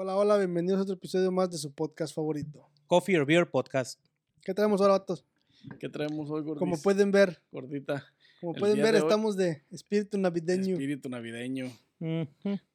[0.00, 2.68] Hola, hola, bienvenidos a otro episodio más de su podcast favorito.
[2.86, 3.98] Coffee or Beer Podcast.
[4.44, 5.24] ¿Qué traemos ahora, vatos?
[5.80, 6.60] ¿Qué traemos hoy, gordis?
[6.60, 8.06] Como pueden ver, Gordita.
[8.40, 10.74] como El pueden ver, de hoy- estamos de espíritu navideño.
[10.74, 11.72] Espíritu navideño,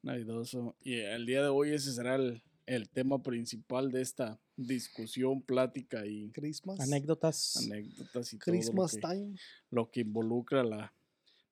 [0.02, 0.76] navidoso.
[0.82, 6.04] Y el día de hoy ese será el, el tema principal de esta discusión, plática
[6.04, 6.78] y Christmas.
[6.80, 7.56] Anécdotas.
[7.56, 9.36] anécdotas y todo lo Christmas que, time.
[9.70, 10.92] lo que involucra la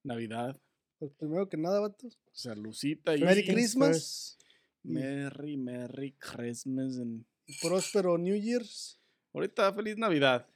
[0.04, 0.60] Navidad.
[0.98, 2.18] Pues primero que nada, vatos.
[2.30, 4.36] Salucita y Merry Christmas.
[4.82, 6.98] Merry, Merry Christmas.
[6.98, 8.98] and- y Próspero New Year's.
[9.32, 10.46] Ahorita feliz Navidad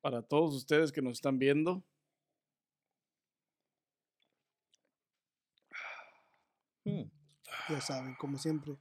[0.00, 1.84] para todos ustedes que nos están viendo.
[6.84, 7.02] Mm.
[7.68, 8.76] Ya saben, como siempre.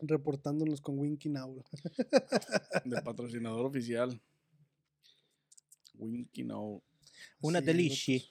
[0.00, 1.64] Reportándonos con Winky Now.
[2.84, 4.20] de patrocinador oficial.
[5.94, 6.82] Winky no.
[7.40, 8.22] Una delicia.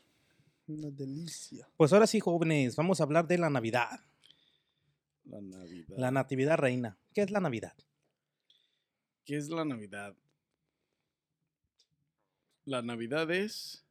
[0.67, 1.67] Una delicia.
[1.76, 4.00] Pues ahora sí, jóvenes, vamos a hablar de la Navidad.
[5.26, 5.98] La Navidad.
[5.98, 6.98] La Natividad Reina.
[7.14, 7.74] ¿Qué es la Navidad?
[9.26, 10.16] ¿Qué es la Navidad?
[12.66, 13.84] La Navidad es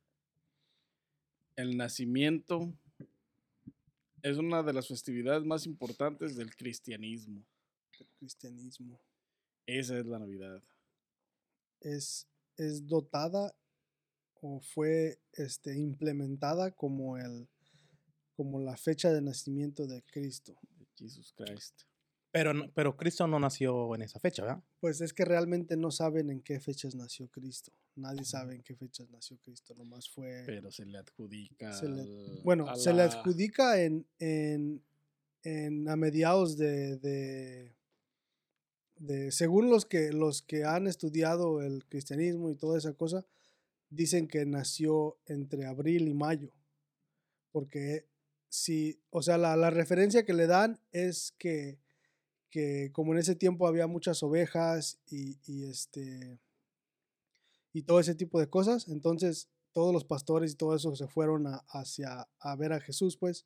[1.57, 2.73] el nacimiento.
[4.23, 7.45] Es una de las festividades más importantes del cristianismo.
[7.99, 9.01] El cristianismo.
[9.67, 10.63] Esa es la Navidad.
[11.81, 13.55] Es, es dotada
[14.41, 17.49] o fue este, implementada como, el,
[18.37, 20.55] como la fecha de nacimiento de Cristo.
[21.05, 21.83] Jesus Christ.
[22.33, 24.63] Pero, pero Cristo no nació en esa fecha, ¿verdad?
[24.81, 27.71] Pues es que realmente no saben en qué fechas nació Cristo.
[27.95, 29.73] Nadie sabe en qué fechas nació Cristo.
[29.77, 30.43] Nomás fue.
[30.45, 31.73] Pero se le adjudica.
[31.73, 34.83] Se le- bueno, a se le adjudica en, en,
[35.45, 37.77] en- a mediados de, de,
[38.97, 43.25] de- según los que los que han estudiado el cristianismo y toda esa cosa,
[43.91, 46.51] dicen que nació entre abril y mayo.
[47.53, 48.07] Porque
[48.55, 51.81] si, o sea, la, la referencia que le dan es que,
[52.51, 56.39] que como en ese tiempo había muchas ovejas y, y este
[57.73, 61.49] y todo ese tipo de cosas, entonces todos los pastores y todo eso se fueron
[61.49, 63.45] a- hacia a ver a Jesús, pues.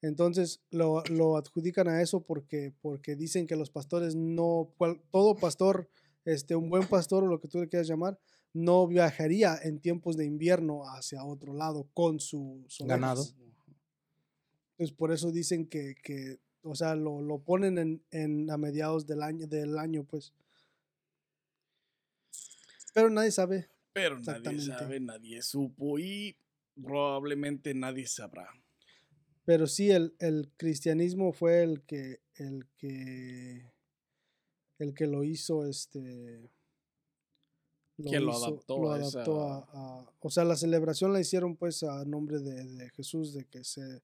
[0.00, 4.72] Entonces lo, lo adjudican a eso porque, porque dicen que los pastores no,
[5.10, 5.88] todo pastor,
[6.24, 8.20] este, un buen pastor o lo que tú le quieras llamar,
[8.52, 13.24] no viajaría en tiempos de invierno hacia otro lado con su Ganado.
[14.72, 19.06] Entonces por eso dicen que, que o sea, lo, lo ponen en, en a mediados
[19.06, 20.32] del año, del año, pues.
[22.94, 23.68] Pero nadie sabe.
[23.92, 26.36] Pero nadie sabe, nadie supo y
[26.82, 28.48] probablemente nadie sabrá.
[29.44, 33.70] Pero sí, el, el cristianismo fue el que, el que,
[34.78, 36.48] el que lo hizo, este,
[37.96, 41.56] Quien lo adaptó lo a adaptó esa- a- a- o sea, la celebración la hicieron
[41.56, 44.00] pues a nombre de, de Jesús, de que se,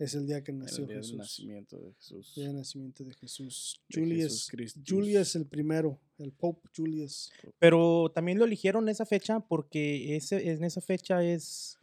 [0.00, 2.34] es el día que El nació día del Jesús, nacimiento de Jesús.
[2.34, 3.82] día de nacimiento de Jesús.
[3.88, 4.82] de Julius, Jesús.
[4.86, 7.30] Julius el primero, el Pope Julius.
[7.58, 11.76] Pero también lo eligieron esa fecha porque ese, en esa fecha es.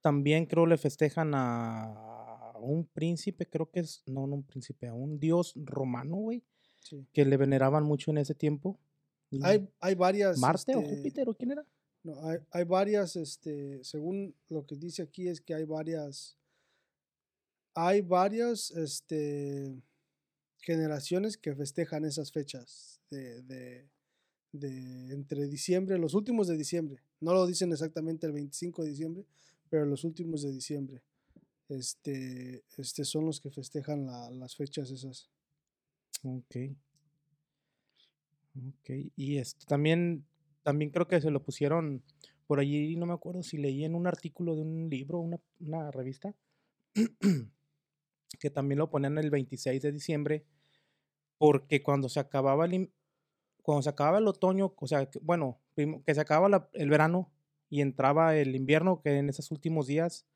[0.00, 4.02] También creo le festejan a un príncipe, creo que es.
[4.06, 6.42] No, no un príncipe, a un dios romano, güey.
[6.80, 7.06] Sí.
[7.12, 8.78] Que le veneraban mucho en ese tiempo.
[9.42, 10.38] Hay, hay varias.
[10.38, 11.66] Marte o este, Júpiter o quién era?
[12.02, 16.37] No, hay, hay varias, este, según lo que dice aquí es que hay varias,
[17.74, 19.74] hay varias, este,
[20.58, 23.42] generaciones que festejan esas fechas de,
[24.52, 27.02] de, entre diciembre, los últimos de diciembre.
[27.20, 29.24] No lo dicen exactamente el 25 de diciembre,
[29.70, 31.02] pero los últimos de diciembre.
[31.68, 35.28] Este, este son los que festejan la- las fechas esas.
[36.22, 36.56] Ok.
[38.56, 38.90] Ok.
[39.16, 40.24] Y también,
[40.62, 42.02] también creo que se lo pusieron
[42.46, 45.20] por allí, no me acuerdo si leí en un artículo de un libro,
[45.60, 46.34] una revista,
[48.40, 50.44] que también lo ponían el 26 de diciembre,
[51.38, 52.92] porque cuando se acababa el,
[53.62, 57.32] cuando se acababa el otoño, o sea, que- bueno, que se acababa el verano
[57.70, 60.26] y entraba el invierno, que en esos últimos días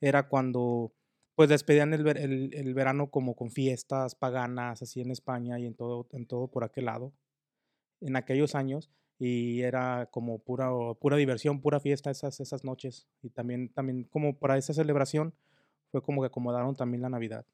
[0.00, 0.94] era cuando
[1.36, 5.74] pues despedían el, el- el verano como con fiestas paganas, así en España y en
[5.74, 7.14] todo, en todo por aquel lado,
[8.00, 10.70] en aquellos años, y era como pura,
[11.00, 15.34] pura diversión, pura fiesta esas, esas noches, y también, también como para esa celebración
[15.90, 17.44] fue como que acomodaron también la Navidad,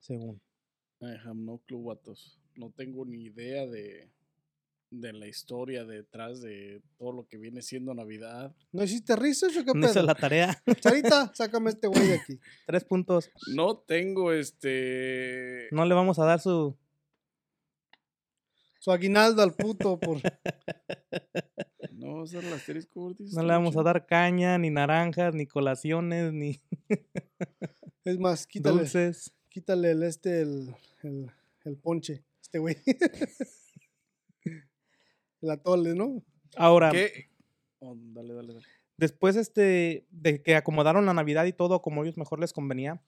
[0.00, 0.40] según.
[1.00, 2.38] I have no clue, vatos.
[2.56, 4.10] No tengo ni idea de,
[4.90, 8.54] de la historia detrás de todo lo que viene siendo Navidad.
[8.72, 10.06] ¿No hiciste research o qué No hizo pedo?
[10.06, 10.62] la tarea.
[10.82, 12.38] Sarita, sácame este güey de aquí.
[12.66, 13.30] Tres puntos.
[13.54, 15.68] No tengo este.
[15.70, 16.76] No le vamos a dar su...
[18.78, 20.18] Su aguinaldo al puto por...
[22.20, 23.32] No va a ser el asterisco, Ortiz.
[23.32, 26.60] No le vamos a dar caña, ni naranjas, ni colaciones, ni
[28.04, 29.32] Es más, quítale, dulces.
[29.48, 31.30] quítale el este, el, el,
[31.64, 32.76] el ponche, este güey.
[35.40, 36.22] el atole, ¿no?
[36.56, 37.30] Ahora, ¿Qué?
[37.78, 38.66] Oh, dale, dale, dale.
[38.98, 43.02] después este, de que acomodaron la Navidad y todo como ellos mejor les convenía,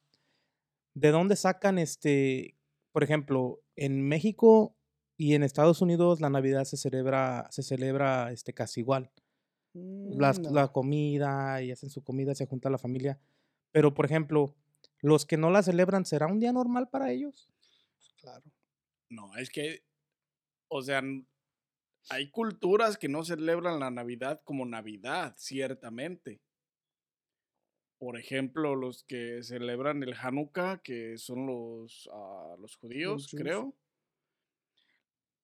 [0.94, 2.56] ¿de dónde sacan este,
[2.92, 4.74] por ejemplo, en México
[5.22, 9.10] y en Estados Unidos la Navidad se celebra, se celebra este, casi igual?
[10.04, 10.50] Las- Mm, no.
[10.50, 13.18] La comida y hacen su comida, se junta la familia.
[13.72, 14.54] Pero, por ejemplo,
[15.00, 17.48] los que no la celebran, ¿será un día normal para ellos?
[18.20, 18.44] Claro.
[19.10, 19.84] No, es que,
[20.68, 21.02] o sea,
[22.10, 26.40] hay culturas que no celebran la Navidad como Navidad, ciertamente.
[27.98, 33.74] Por ejemplo, los que celebran el Hanukkah, que son los, ah, los judíos, creo.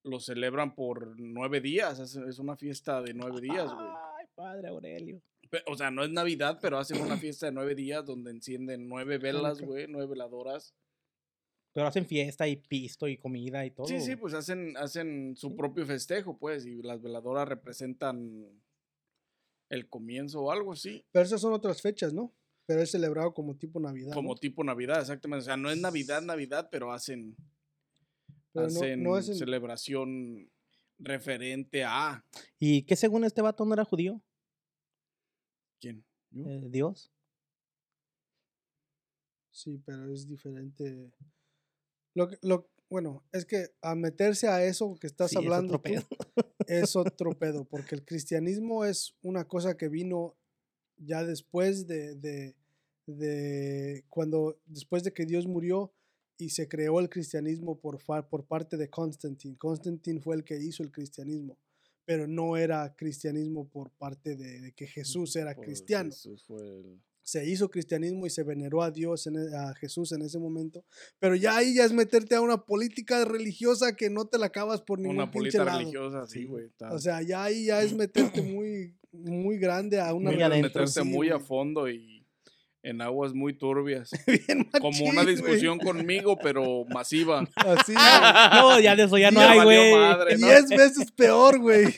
[0.05, 3.87] Lo celebran por nueve días, es, es una fiesta de nueve días, güey.
[4.19, 5.21] Ay, padre Aurelio.
[5.67, 9.19] O sea, no es Navidad, pero hacen una fiesta de nueve días donde encienden nueve
[9.19, 9.67] velas, Hanukkah.
[9.67, 10.75] güey, nueve veladoras.
[11.75, 13.87] Pero hacen fiesta y pisto y comida y todo.
[13.87, 15.55] Sí, sí, pues hacen, hacen su Sí.
[15.55, 18.47] propio festejo, pues, y las veladoras representan
[19.71, 22.33] el comienzo o algo así, Pero esas son otras fechas, ¿no?
[22.67, 24.13] Pero es celebrado como tipo Navidad.
[24.15, 24.35] como ¿no?
[24.37, 25.43] tipo Navidad, exactamente.
[25.43, 27.37] O sea, no es Navidad, Navidad, pero hacen,
[28.53, 30.51] Pero hacen no es celebración
[30.99, 32.25] referente a...
[32.59, 34.21] ¿Y qué según este vato no era judío?
[35.81, 36.05] ¿Quién?
[36.31, 36.45] ¿Yo?
[36.47, 37.13] Eh, Dios.
[39.51, 41.13] Sí, pero es diferente.
[42.15, 45.77] Lo, que- lo, bueno, es que a meterse a eso que estás Sí, es hablando
[45.77, 46.07] otro tú, pedo.
[46.67, 50.37] es otro pedo, porque el cristianismo es una cosa que vino
[50.97, 52.57] ya después de, de,
[53.07, 55.93] de cuando, después de que Dios murió
[56.39, 57.99] y se creó el cristianismo por,
[58.29, 59.57] por parte de Constantine.
[59.57, 61.59] Constantine fue el que hizo el cristianismo,
[62.05, 66.63] pero no era cristianismo por parte de, de que Jesús era Pues cristiano Jesús fue
[66.63, 70.39] el- se hizo cristianismo y se veneró a Dios, en e- a Jesús en ese
[70.39, 70.83] momento.
[71.19, 74.81] Pero ya ahí ya es meterte a una política religiosa que no te la acabas
[74.81, 75.79] por ningún una pinche política lado.
[75.79, 76.71] religiosa, sí, güey.
[76.91, 81.07] O sea, ya ahí ya es meterte muy, muy grande a una Muy meterse sí,
[81.09, 82.18] muy a fondo y
[82.89, 84.11] en aguas muy turbias.
[84.27, 87.47] Bien Como una discusión conmigo, pero masiva.
[87.57, 87.93] Así,
[88.55, 90.37] no, ya de eso ya no Ya hay, güey.
[90.37, 91.87] Diez veces peor, güey.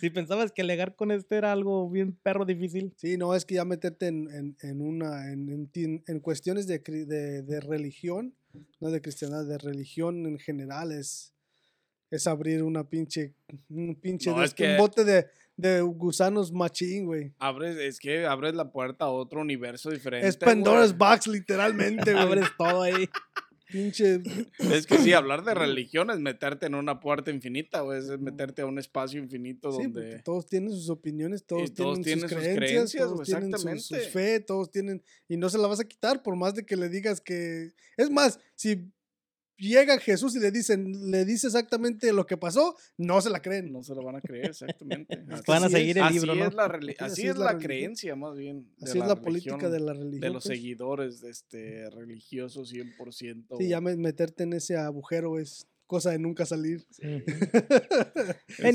[0.00, 2.92] Si pensabas que alegar con este era algo bien perro difícil.
[2.96, 5.70] Sí, no, es que ya meterte en, en, en una, en,
[6.06, 8.34] en cuestiones de, de, de religión,
[8.80, 11.32] no de cristiandad, de religión en general es,
[12.10, 13.34] es abrir una pinche,
[13.70, 15.26] un pinche, No, de es este, un bote de,
[15.62, 17.32] de gusanos machín, güey.
[17.38, 20.28] Abres, es que abres la puerta a otro universo diferente.
[20.28, 20.96] Es Pandora's.
[20.96, 22.22] Box, literalmente, güey.
[22.22, 23.08] Abres todo ahí.
[23.72, 24.20] pinche,
[24.58, 27.98] Es que sí, hablar de religión es meterte en una puerta infinita, güey.
[27.98, 30.18] Es meterte a un espacio infinito sí, donde.
[30.20, 33.68] todos tienen sus opiniones, todos, todos tienen, sus creencias, creencias, todos güey, tienen su, su
[33.68, 34.10] exactamente.
[34.10, 36.88] fe, todos tienen, y no se la vas a quitar por más de que le
[36.88, 38.92] digas que, es más, si
[39.68, 43.72] llega Jesús y le dicen, le dice exactamente lo que pasó, no se la creen.
[43.72, 45.22] No se lo van a creer, exactamente.
[45.30, 45.80] Así Van a así es.
[45.80, 46.44] seguir el así libro, ¿no?
[46.46, 48.66] es la, reli- Así así es la creencia, más bien.
[48.78, 50.20] de Así es la política de la religión.
[50.20, 50.56] De los pues.
[50.58, 53.56] seguidores este, religiosos 100%.
[53.58, 56.86] Sí, ya me- meterte en ese agujero es cosa de nunca salir.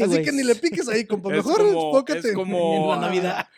[0.03, 1.29] Así que ni le piques ahí, compa.
[1.31, 3.45] Es Mejor como- enfócate es como- en la Navidad.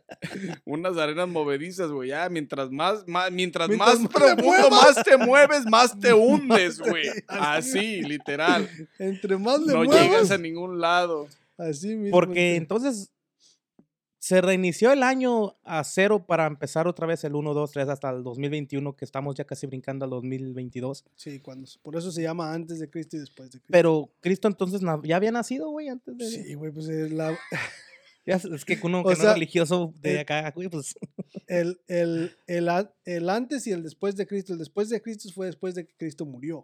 [0.64, 2.10] Unas arenas movedizas, güey.
[2.10, 7.06] Ya, mientras más, más mientras, Mientras más profundo, más te mueves, más te hundes, güey.
[7.28, 8.02] así.
[8.02, 8.68] Literal.
[8.98, 11.28] Entre más le No muevas, llegas a ningún lado.
[11.56, 12.10] así mismo.
[12.10, 13.10] Porque entonces
[14.18, 18.08] se reinició el año a cero para empezar otra vez el 1, 2, 3 hasta
[18.10, 21.04] el 2021, que estamos ya casi brincando al 2022.
[21.16, 23.72] Sí, cuando, por eso se llama antes de Cristo y después de Cristo.
[23.72, 26.24] Pero Cristo entonces ya había nacido, güey, antes de...
[26.30, 27.36] Sí, güey, pues eh, la-
[28.24, 30.94] Ya es que uno O que no sea, es religioso de acá, güey, pues...
[31.48, 32.68] el, el, el,
[33.04, 34.52] el antes y el después de Cristo.
[34.52, 36.62] El después de Cristo fue después de que Cristo murió.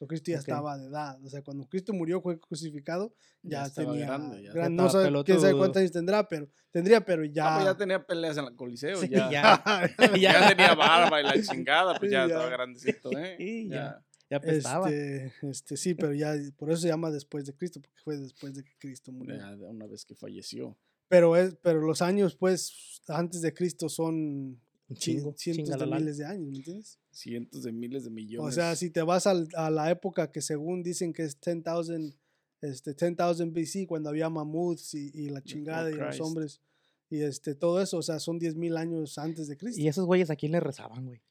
[0.00, 0.40] O Cristo ya Ok.
[0.42, 1.18] estaba de edad.
[1.24, 3.12] O sea, cuando Cristo murió, fue crucificado,
[3.42, 4.06] ya, Ya estaba tenía.
[4.06, 4.52] grande, ya.
[4.52, 7.46] gran- no sabe, quién sabe cuántos años tendrá, pero tendría, pero ya.
[7.48, 8.96] Ah, pues ya tenía peleas en el Coliseo.
[9.00, 9.28] Sí, ya.
[9.30, 9.62] ya.
[10.20, 12.26] Ya tenía barba y la chingada, pues Sí, ya, ya.
[12.26, 13.34] estaba grandecito, ¿eh?
[13.38, 13.74] Sí, ya.
[13.76, 14.04] ya.
[14.30, 14.88] Ya apestaba.
[14.90, 18.54] este, este, sí, pero ya, por eso se llama después de Cristo, porque fue después
[18.54, 19.36] de que Cristo murió.
[19.70, 20.76] Una vez que falleció.
[21.08, 24.60] Pero, es, pero los años, pues, antes de Cristo son
[24.94, 26.98] chingo, cientos de miles de años, ¿me entiendes?
[27.10, 28.46] Cientos de miles de millones.
[28.48, 32.14] O sea, si te vas al- a la época que según dicen que es 10,000
[32.60, 36.60] este, 10,000 BC, cuando había mamuts y, y la chingada y los hombres
[37.10, 39.80] y este, todo eso, o sea, son 10,000 años antes de Cristo.
[39.80, 41.22] Y esos güeyes a quién le rezaban, güey.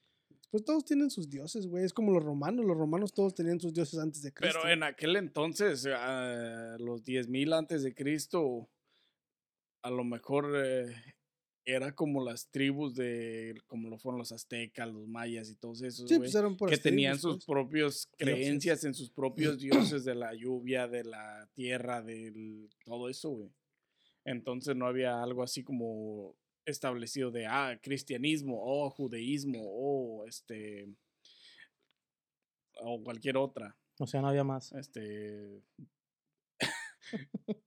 [0.50, 1.84] Pues todos tienen sus dioses, güey.
[1.84, 2.64] Es como los romanos.
[2.64, 4.58] Los romanos todos tenían sus dioses antes de Cristo.
[4.62, 8.68] Pero en aquel entonces, ah, los 10.000 antes de Cristo,
[9.82, 10.94] a lo mejor eh,
[11.64, 16.08] era como las tribus de, como lo fueron los aztecas, los mayas y todos esos,
[16.08, 17.46] Sí, pues eran que tenían sus pues.
[17.46, 19.58] propias creencias en sus propios
[19.92, 23.50] dioses de la lluvia, de la tierra, del todo eso, güey.
[24.24, 30.88] Entonces no había algo así como establecido de, ah, cristianismo, o judaísmo, o este,
[32.80, 33.76] o cualquier otra.
[33.98, 34.72] O sea, no había más.
[34.72, 35.62] Este.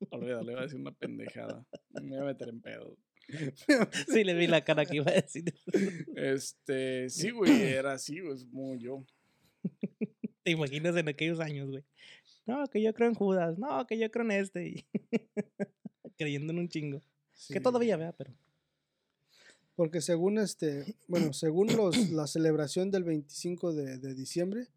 [0.10, 1.66] Olvídalo, iba a decir una pendejada.
[2.02, 2.98] Me voy a meter en pedo.
[4.12, 5.54] Sí, le vi la cara que iba a decir.
[6.16, 9.06] Este, sí, güey, era así, güey, es como yo.
[10.44, 11.84] ¿Te imaginas en aquellos años, güey?
[12.46, 13.58] No, que yo creo en Judas.
[13.58, 14.86] No, que yo creo en este.
[16.18, 17.02] Creyendo en un chingo.
[17.34, 17.54] Sí.
[17.54, 18.34] Que todavía vea, pero.
[19.76, 24.68] Porque según este, bueno, según los, la celebración del 25 de, de diciembre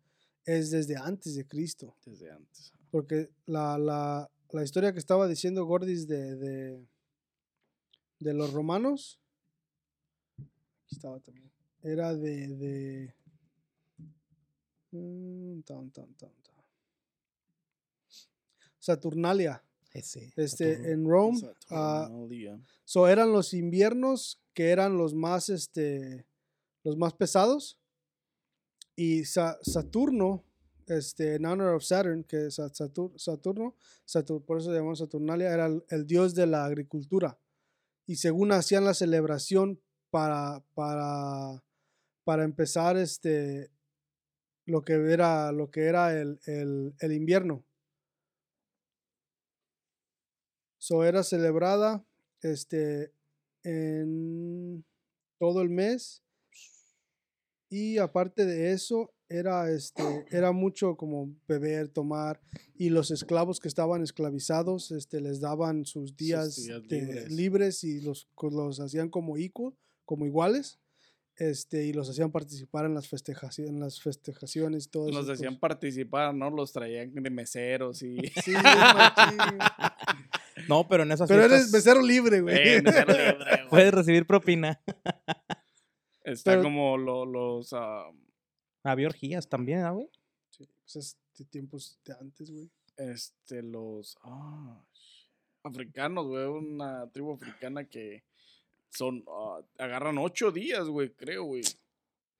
[0.46, 1.96] es desde antes de Cristo.
[2.04, 2.72] Desde antes.
[2.90, 6.86] Porque la, la, la historia que estaba diciendo Gordis de, de,
[8.20, 9.20] de los romanos,
[10.38, 11.50] aquí estaba también,
[11.82, 13.14] era de, de
[14.92, 16.54] mm, tan, tan, tan, tan.
[18.78, 19.62] Saturnalia.
[19.92, 20.32] Ese.
[20.36, 21.38] Este, en Rome,
[21.70, 22.60] ah, Saturnalia.
[22.84, 26.26] So eran los inviernos que eran los más, este,
[26.82, 27.78] los más pesados.
[28.96, 30.44] Y Sa- Saturno,
[30.88, 33.76] este, en honor of Saturn, que es Sa- Satur- Saturno,
[34.06, 37.38] Satur- por eso se llamó Saturnalia, era el, dios de la agricultura.
[38.06, 41.62] Y según hacían la celebración para, para,
[42.24, 43.70] para empezar este,
[44.66, 47.64] lo que era, lo que era el, el, el invierno.
[50.78, 52.04] So era celebrada
[52.42, 53.14] este,
[53.62, 54.84] en
[55.38, 56.22] todo el mes.
[57.70, 62.40] Y aparte de eso, era, este, era mucho como beber, tomar.
[62.76, 67.30] Y los esclavos que estaban esclavizados este, les daban sus días, días de- libres.
[67.32, 67.84] libres.
[67.84, 70.78] y los, los hacían como, equal, como iguales.
[71.36, 75.32] Este, y los hacían participar en las, festejaci- en las festejaciones y todo Nos eso.
[75.32, 76.48] hacían participar, ¿no?
[76.50, 78.18] Los traían de meseros y.
[78.44, 78.52] Sí.
[80.68, 82.56] No, pero en esas Pero eres mesero libre, güey.
[82.56, 83.68] Eh, mesero libre, güey.
[83.68, 84.80] puedes recibir propina.
[86.22, 87.72] Está pero- como lo- los.
[87.72, 88.04] ah,
[88.84, 90.08] Había orgías también, ¿ah, güey?
[90.50, 92.70] Sí, pues es de tiempos de antes, güey.
[92.96, 94.16] este, los.
[94.22, 94.80] ah,
[95.64, 96.44] africanos, güey.
[96.46, 98.22] Una tribu africana que
[98.90, 99.24] son.
[99.26, 101.62] ah, agarran ocho días, güey, creo, güey.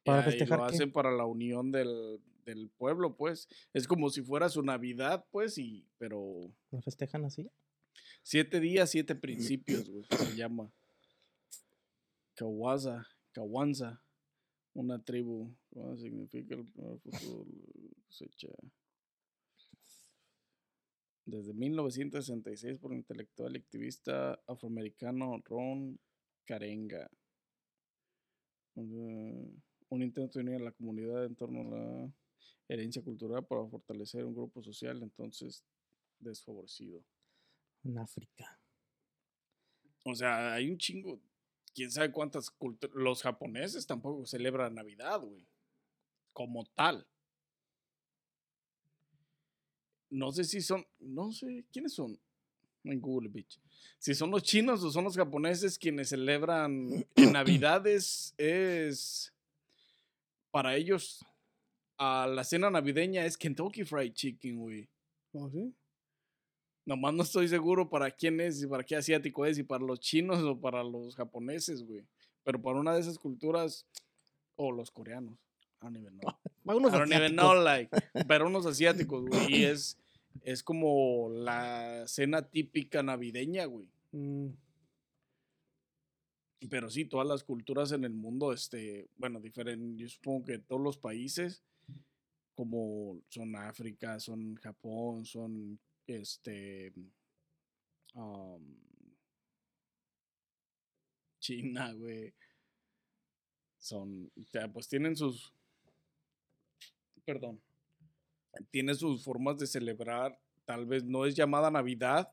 [0.04, 0.74] ¿Para Y festejar Lo qué?
[0.74, 3.48] hacen para la unión del, del pueblo, pues.
[3.72, 5.86] Es como si fuera su Navidad, pues, y.
[5.98, 6.52] Pero.
[6.70, 7.50] ¿Lo festejan así?
[8.22, 10.04] Siete días, siete principios, güey.
[10.10, 10.70] Se llama.
[12.34, 13.06] Kawaza.
[13.32, 14.03] Kawanza.
[14.74, 15.54] Una tribu.
[15.72, 17.18] ¿Cómo significa el primer la
[18.06, 18.48] cosecha?
[21.24, 25.98] Desde 1966 por el intelectual y activista afroamericano Ron
[26.44, 27.08] Karenga.
[28.76, 29.50] Eh,
[29.88, 32.12] Un intento de unir a la comunidad en torno a la
[32.68, 35.64] herencia cultural para fortalecer un grupo social entonces
[36.18, 37.02] desfavorecido.
[37.84, 38.60] En África.
[40.02, 41.20] O sea, hay un chingo.
[41.74, 42.94] Quién sabe cuántas culturas.
[42.94, 45.46] Los japoneses tampoco celebran Navidad, güey.
[46.32, 47.06] Como tal.
[50.10, 50.86] No sé si son.
[51.00, 51.64] No sé.
[51.72, 52.18] ¿Quiénes son?
[52.84, 53.58] En Google, bitch.
[53.98, 59.32] Si son los chinos o son los japoneses quienes celebran en Navidades es.
[60.50, 61.24] Para ellos.
[61.96, 64.88] A la cena navideña es Kentucky Fried Chicken, güey.
[65.32, 65.74] ¿Oh, sí?
[66.86, 70.00] Nomás no estoy seguro para quién es y para qué asiático es, y para los
[70.00, 72.04] chinos o para los japoneses, güey.
[72.42, 73.86] Pero para una de esas culturas,
[74.56, 75.38] o los coreanos.
[75.80, 76.32] I don't even know.
[76.76, 77.54] Unos I don't even asiáticos.
[77.54, 77.90] know, like.
[78.28, 79.54] Pero unos asiáticos, güey.
[79.60, 79.98] Y es,
[80.42, 83.88] es como la cena típica navideña, güey.
[84.12, 84.48] Mm,
[86.70, 90.80] Pero sí, todas las culturas en el mundo, este, bueno, diferente, yo supongo que todos
[90.80, 91.62] los países,
[92.54, 96.92] como son África, son Japón, son, este,
[98.14, 98.76] um,
[101.40, 102.34] China, güey,
[103.78, 105.52] son, o sea, pues tienen sus,
[107.24, 107.60] perdón,
[108.70, 112.32] tiene sus formas de celebrar, tal vez no es llamada Navidad,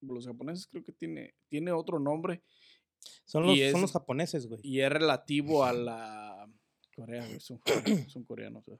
[0.00, 2.42] los japoneses creo que tiene, tiene otro nombre,
[3.24, 4.60] Son los, son es- los japoneses, güey.
[4.62, 6.50] y es relativo a la
[6.94, 8.66] Corea, güey, son, coreanos, son coreanos.
[8.66, 8.78] güey.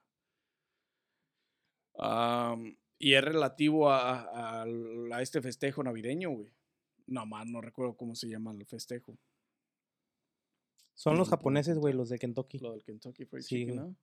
[1.99, 4.21] Am, y es relativo a,
[4.63, 6.53] a- a este festejo navideño, güey.
[7.07, 9.19] No más, no recuerdo cómo se llama el festejo.
[10.95, 12.59] Son los japoneses, güey, los de Kentucky.
[12.59, 13.77] Lo del Kentucky Fried Sí, Chicken.
[13.77, 13.97] ¿no?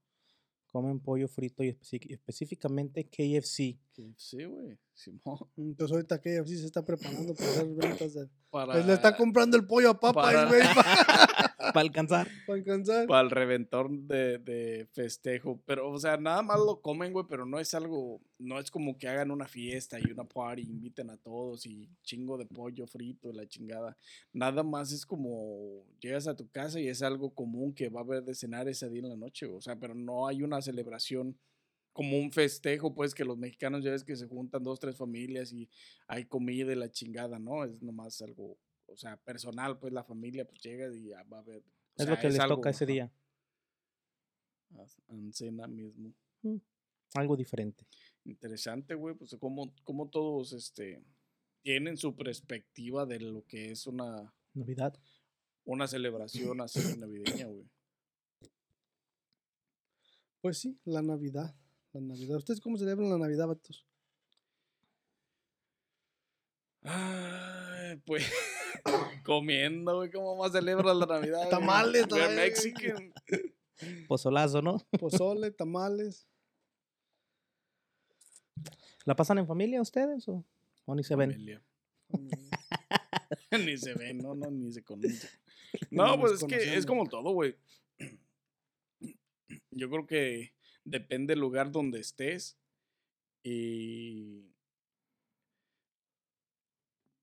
[0.68, 1.70] Comen pollo frito y
[2.10, 3.80] específicamente KFC.
[4.18, 4.78] Sí, güey.
[4.94, 5.40] Simón.
[5.58, 8.28] Entonces ahorita que sí se está preparando para hacer ventas de...
[8.52, 12.28] Para, Pues le está comprando el pollo a para- güey, para, Para alcanzar.
[12.48, 13.06] alcanzar.
[13.08, 15.62] para el reventón de, de festejo.
[15.66, 18.98] Pero, o sea, nada más lo comen, güey, pero no es algo, no es como
[18.98, 23.32] que hagan una fiesta y una party, inviten a todos y chingo de pollo frito,
[23.34, 23.98] la chingada.
[24.32, 28.04] Nada más es como llegas a tu casa y es algo común que va a
[28.04, 29.58] haber de cenar ese día en la noche, güey.
[29.58, 31.38] o sea, pero no hay una celebración
[32.00, 35.52] como un festejo, pues que los mexicanos ya ves que se juntan dos, tres familias
[35.52, 35.70] y
[36.08, 37.66] hay comida y la chingada, ¿no?
[37.66, 38.58] Es nomás algo,
[38.92, 41.64] o sea, personal, pues la familia pues llega y ya va a o Es
[41.96, 43.12] sea, lo que les algo, toca ese día.
[45.08, 46.14] En cena mismo.
[47.16, 47.86] Algo diferente.
[48.26, 51.04] Interesante, güey, pues como, como todos este
[51.62, 54.98] tienen su perspectiva de lo que es una, Navidad.
[55.66, 57.70] una celebración así navideña, güey.
[60.42, 61.54] Pues sí, la Navidad.
[61.92, 62.38] La Navidad.
[62.38, 63.86] ¿Ustedes cómo celebran la Navidad, vatos?
[66.82, 67.59] Ay,
[67.98, 68.32] pues
[69.26, 71.38] comiendo, güey, ¿cómo más celebras la Navidad?
[71.38, 71.50] güey?
[71.50, 72.36] Tamales, We're tamales.
[72.36, 73.14] Mexican.
[74.08, 74.78] Pozolazo, ¿no?
[75.00, 76.28] Pozole, tamales.
[79.06, 80.46] ¿La pasan en familia ustedes o,
[80.86, 81.32] o ni se ven?
[81.32, 81.64] Familia.
[83.52, 85.30] Ni se ven, no, no, ni se conocen.
[85.92, 87.56] No, pues es que es como todo, güey.
[89.70, 92.58] Yo creo que depende del lugar donde estés
[93.44, 94.50] y,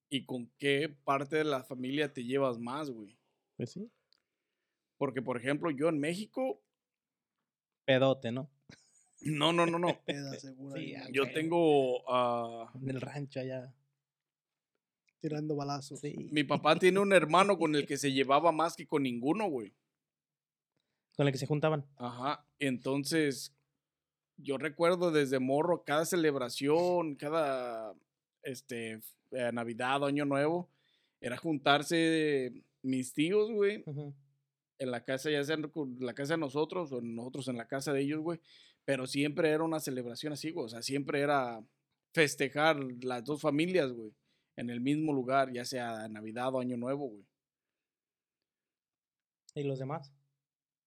[0.09, 3.19] y con qué parte de la familia te llevas más, güey.
[3.57, 3.91] Pues sí.
[4.99, 6.63] Porque, por ejemplo, yo en México,
[7.85, 8.51] Pedote, ¿no?
[9.21, 9.89] no, no, no, no.
[10.07, 10.81] Peda segura.
[10.81, 13.73] Sí, ahí, a Yo tengo, ah, En el rancho allá.
[15.21, 16.01] Tirando balazos.
[16.01, 16.15] Sí.
[16.31, 19.75] mi papá tiene un hermano con el que se llevaba más que con ninguno, güey.
[21.17, 21.87] Con el que se juntaban.
[21.97, 23.55] Ajá, entonces
[24.37, 27.95] yo recuerdo desde morro cada celebración, cada
[28.47, 29.01] este
[29.33, 30.71] eh, Navidad, Año Nuevo,
[31.21, 33.85] era juntarse mis tíos, güey,
[34.79, 37.93] en la casa, ya sea en la casa de nosotros o nosotros en la casa
[37.93, 38.41] de ellos, güey,
[38.85, 41.63] pero siempre era una celebración así, güey, o sea, siempre era
[42.13, 44.13] festejar las dos familias, güey,
[44.57, 47.27] en el mismo lugar, ya sea Navidad o Año Nuevo, güey.
[49.55, 50.13] ¿Y los demás?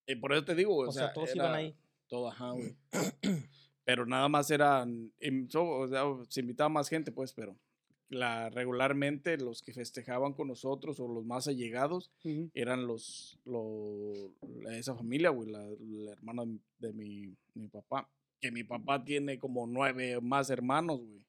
[0.06, 1.76] Y por eso te digo, güey, O, sea, todos iban ahí.
[2.08, 2.76] Todo, ajá, güey.
[3.90, 7.56] pero nada más eran, em, so- o sea, se invitaba más gente, pues, pero
[8.08, 12.12] la, regularmente los que festejaban con nosotros o los más allegados
[12.54, 14.30] eran los, los
[14.70, 16.44] esa familia, güey, la, la hermana
[16.78, 18.08] de mi, mi papá.
[18.40, 21.24] Que mi papá tiene como nueve más hermanos, güey.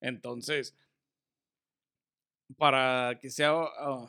[0.00, 0.74] Entonces,
[2.56, 4.08] para que sea ah,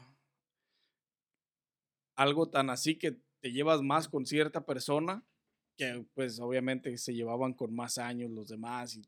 [2.16, 5.26] algo tan así que te llevas más con cierta persona,
[5.78, 9.02] que pues obviamente se llevaban con más años los demás y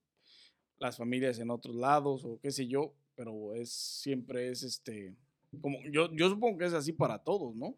[0.80, 5.16] las familias en otros lados o qué sé yo, pero es siempre es este
[5.62, 7.76] como yo yo supongo que es así para todos, ¿no?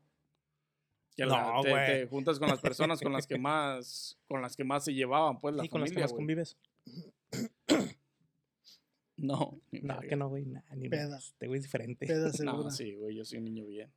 [1.15, 1.86] Que la- No, te, güey.
[1.86, 5.39] te juntas con las personas con las que más con las que más se llevaban,
[5.41, 6.58] pues la Sí, con las que familia, más convives.
[9.19, 10.45] No, No, que no, güey.
[10.45, 11.17] Nah, ni Peda.
[11.17, 12.06] Este güey es diferente.
[12.06, 12.54] Peda segura.
[12.65, 13.91] No, sí, güey, yo soy un niño bien.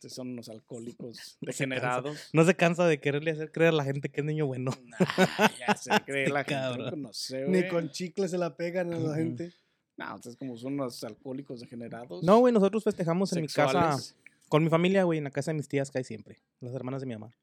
[0.00, 2.30] Ustedes son unos alcohólicos se degenerados.
[2.32, 4.70] No se cansa de quererle hacer creer a la gente que es niño bueno.
[4.86, 8.98] Nah, ya se cree la gente, no sé, Ni con chicle se la pegan a
[8.98, 9.52] la gente.
[9.98, 12.22] No, ustedes como son unos alcohólicos degenerados.
[12.22, 13.98] No, güey, nosotros festejamos en mi casa
[14.48, 16.38] con mi familia, güey, en la casa de mis tías que hay siempre.
[16.60, 17.36] Las hermanas de mi mamá.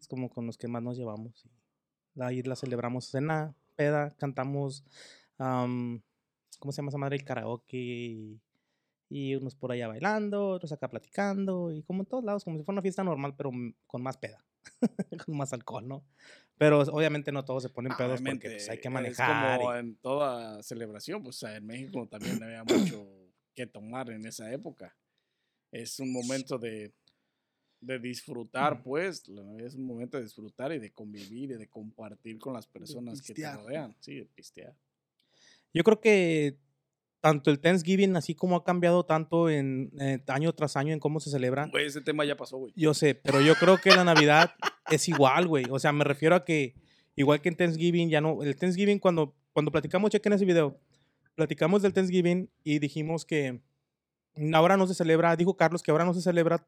[0.00, 1.46] Es como con los que más nos llevamos.
[2.18, 4.82] Ahí la celebramos cena, peda, cantamos,
[5.36, 6.00] am,
[6.58, 7.16] ¿cómo se llama esa madre?
[7.16, 8.40] El karaoke.
[9.08, 11.70] Y, unos por allá bailando, otros acá platicando.
[11.70, 13.50] Y como en todos lados, como si fuera una fiesta normal, pero
[13.86, 14.44] con más peda.
[15.26, 16.04] con más alcohol, ¿no?
[16.58, 19.58] Pero obviamente no todos se ponen Ah, pedos porque pues, hay que Es manejar.
[19.58, 23.06] como y- en toda celebración, pues en México también había mucho
[23.54, 24.96] que tomar en esa época.
[25.70, 26.92] Es un momento de,
[27.80, 29.28] de disfrutar, pues.
[29.28, 32.66] la Navidad Es un momento de disfrutar y de convivir y de compartir con las
[32.66, 33.94] personas que te rodean.
[34.00, 34.74] Sí, de pistear.
[35.74, 36.56] Yo creo que
[37.20, 41.18] tanto el Thanksgiving, así como ha cambiado tanto en eh, año tras año en cómo
[41.20, 42.72] se celebra, Güey, ese tema ya pasó, güey.
[42.76, 44.54] yo sé, pero yo creo que la Navidad
[44.90, 45.64] es igual, güey.
[45.70, 46.74] O sea, me refiero a que
[47.16, 50.78] igual que en Thanksgiving, ya no, el Thanksgiving cuando, cuando platicamos, chequen ese video,
[51.34, 53.60] platicamos del Thanksgiving y dijimos que
[54.52, 56.66] ahora no se celebra, dijo Carlos que ahora no se celebra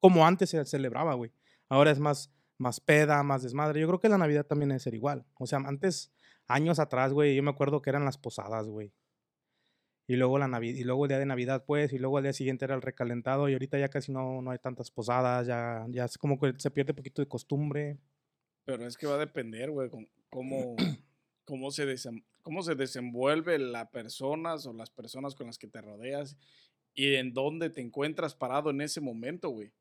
[0.00, 1.32] como antes se celebraba, güey.
[1.68, 3.80] Ahora es más, más peda, más desmadre.
[3.80, 5.24] Yo creo que la Navidad también debe ser igual.
[5.38, 6.12] O sea, antes,
[6.48, 8.92] años atrás, güey, yo me acuerdo que eran las posadas, güey.
[10.06, 12.32] Y luego, la Navi- y luego el día de Navidad, pues, y luego el día
[12.32, 16.04] siguiente era el recalentado, y ahorita ya casi no, no hay tantas posadas, ya, ya
[16.04, 17.98] es como que se pierde un poquito de costumbre.
[18.64, 19.90] Pero es que va a depender, güey,
[20.28, 20.76] cómo,
[21.44, 25.80] cómo, se desem- cómo se desenvuelve la personas o las personas con las que te
[25.80, 26.36] rodeas
[26.94, 29.72] y en dónde te encuentras parado en ese momento, güey.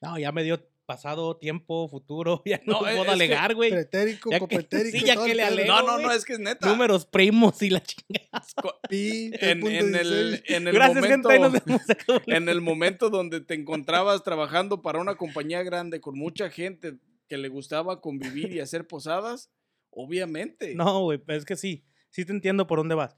[0.00, 2.42] No, ya me dio pasado, tiempo, futuro.
[2.46, 3.70] Ya no, No, es- puedo alegar, güey.
[3.70, 5.68] Pretérico, Ya que- sí, ya que le alego.
[5.68, 6.66] No, no, no, es que es neta.
[6.66, 8.42] Números primos y la chingada.
[8.88, 10.42] Pi, En, en el, 3.16.
[10.48, 11.44] en el Gracias, momento, gente.
[11.46, 11.82] Ahí nos vemos.
[12.26, 16.98] en el momento donde te encontrabas trabajando para una compañía grande con mucha gente
[17.28, 19.50] que le gustaba convivir y hacer posadas,
[19.90, 20.74] obviamente.
[20.74, 21.84] No, güey, es que sí.
[22.10, 23.14] Sí te entiendo por dónde vas.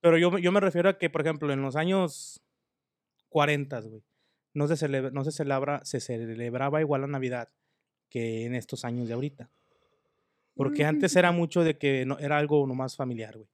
[0.00, 2.42] Pero yo, me- yo me refiero a que, por ejemplo, en los años
[3.30, 4.02] 40, güey,
[4.58, 7.48] no se, celebra, no se, celebra, se celebraba igual la Navidad
[8.08, 9.50] que en estos años de ahorita.
[10.54, 13.48] Porque antes era mucho de que no, era algo nomás familiar, güey.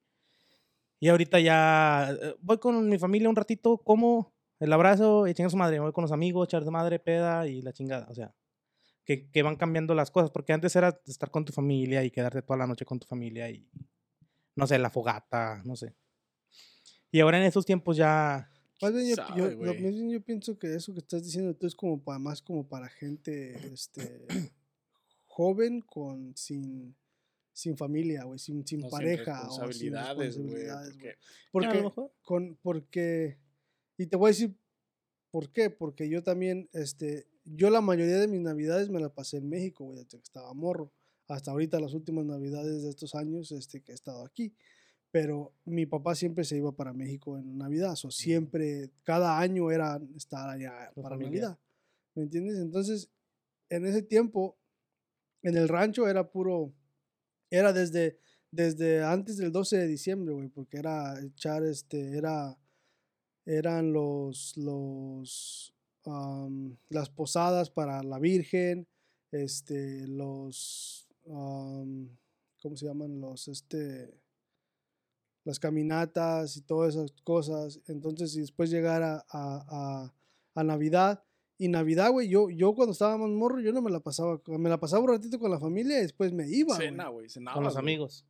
[0.99, 5.51] Y ahorita ya eh, voy con mi familia un ratito, como el abrazo y chingar
[5.51, 5.79] su madre.
[5.79, 8.07] Voy con los amigos, echar de madre, peda y la chingada.
[8.09, 8.33] O sea,
[9.03, 10.31] que, que van cambiando las cosas.
[10.31, 13.51] Porque antes era estar con tu familia y quedarte toda la noche con tu familia
[13.51, 13.69] y,
[14.55, 15.93] no sé, la fogata, no sé.
[17.11, 18.49] Y ahora en estos tiempos ya...
[18.81, 19.81] Más bien yo, Sabe, yo- lo- güey.
[19.81, 22.67] más bien yo pienso que eso que estás diciendo tú es como para más como
[22.67, 24.25] para gente este
[25.25, 26.95] joven con sin
[27.53, 31.13] sin familia, güey, sin, sin No, sin pareja o sin responsabilidades, güey.
[31.51, 31.77] porque-
[32.21, 33.37] con porque
[33.97, 34.53] y te voy a decir
[35.31, 39.37] por qué, porque yo también este yo la mayoría de mis navidades me la pasé
[39.37, 40.91] en México, güey, desde que estaba morro,
[41.27, 44.53] hasta ahorita las últimas navidades de estos años este que he estado aquí.
[45.15, 49.97] Pero mi papá siempre se iba para México en Navidad, o siempre, cada año era
[50.13, 51.29] estar allá para familia.
[51.29, 51.59] Navidad.
[52.15, 52.57] ¿Me entiendes?
[52.57, 53.09] Entonces,
[53.69, 54.57] en ese tiempo,
[55.41, 56.73] en el rancho era puro,
[57.49, 58.19] era desde,
[58.51, 62.59] desde antes del 12 de diciembre, güey, porque era echar, este, era,
[63.45, 65.73] eran los, los,
[66.03, 68.85] am, las posadas para la Virgen,
[69.31, 72.09] este, los, am,
[72.61, 73.21] ¿cómo se llaman?
[73.21, 74.24] Los, este,
[75.45, 77.79] las caminatas y todas esas cosas.
[77.87, 80.13] Entonces, y después llegar a, a, a-
[80.55, 81.23] a Navidad.
[81.57, 84.69] Y Navidad, güey, yo, yo cuando estaba más morro, yo no me la pasaba, me
[84.69, 86.89] la pasaba un ratito con la familia y después me iba, güey.
[86.89, 87.27] Cena, güey.
[87.53, 88.25] Con los amigos.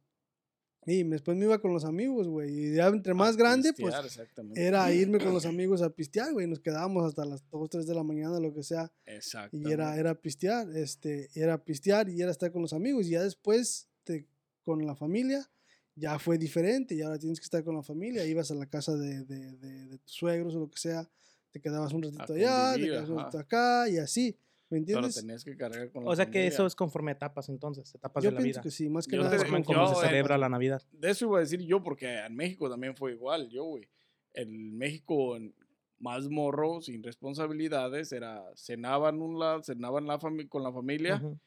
[0.87, 2.51] Y después me iba con los amigos, güey.
[2.51, 4.63] Y ya entre A más grande, pues pistear, exactamente.
[4.63, 6.45] era irme con los amigos a pistear, güey.
[6.45, 8.91] Nos quedábamos hasta las 2, 3 de la mañana, lo que sea.
[9.07, 9.67] Exactamente.
[9.69, 13.07] Y era, era pistear, este, era pistear y era estar con los amigos.
[13.07, 14.27] Y ya después, te-
[14.63, 15.49] con la familia,
[15.95, 16.95] ya fue diferente.
[16.95, 18.25] Y ahora tienes que estar con la familia.
[18.25, 21.09] Ibas a la casa de, de, de- de tus suegros o lo que sea.
[21.51, 24.37] Te quedabas un ratito allá, te quedabas un ratito acá y así.
[24.67, 25.15] ¿Me entiendes?
[25.15, 26.67] tenías que cargar con la O sea que eso familia.
[26.67, 28.63] es conforme etapas entonces, etapas Yo de la pienso vida.
[28.63, 29.37] que sí, más que Yo nada.
[29.37, 30.81] te- es yo, cómo se eh, celebra la Navidad.
[30.91, 33.87] De eso iba a decir yo, porque en México también fue igual, yo, güey.
[34.33, 35.53] En México, en-
[35.99, 41.39] más morro, sin responsabilidades, era, cenaban un lado, cenaban la con la familia, Ujú.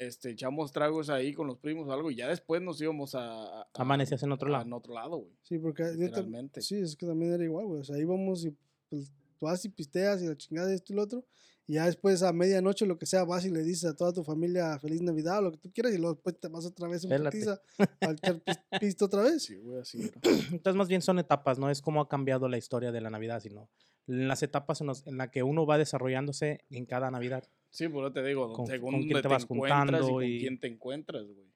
[0.00, 3.60] Este, echamos tragos ahí con los primos o algo, y ya después nos íbamos a...
[3.60, 4.64] a- Amanecías en otro a- lado.
[4.64, 5.32] En otro lado, güey.
[5.42, 6.60] Sí, porque Literalmente.
[6.62, 7.80] sí, es que también era igual, güey.
[7.80, 8.56] O sea, íbamos y
[8.88, 11.24] pues, tú vas y pisteas y la chingada de esto y lo otro.
[11.66, 14.24] Y ya después a medianoche, lo que sea, vas y le dices a toda tu
[14.24, 17.04] familia feliz Navidad o lo que tú quieras y luego después te vas otra vez
[17.04, 17.60] en putiza
[18.00, 19.44] a echar pis- pisto otra vez.
[19.44, 20.20] Sí, güey, así era.
[20.50, 23.38] Entonces más bien son etapas, no es cómo ha cambiado la historia de la Navidad,
[23.40, 23.68] sino
[24.10, 27.48] las etapas en, los- en la que uno va desarrollándose en cada Navidad.
[27.70, 30.08] Sí, por eso te digo, Con- según con quién te te, vas encuentras y juntando
[30.12, 31.50] con quién te encuentras, güey.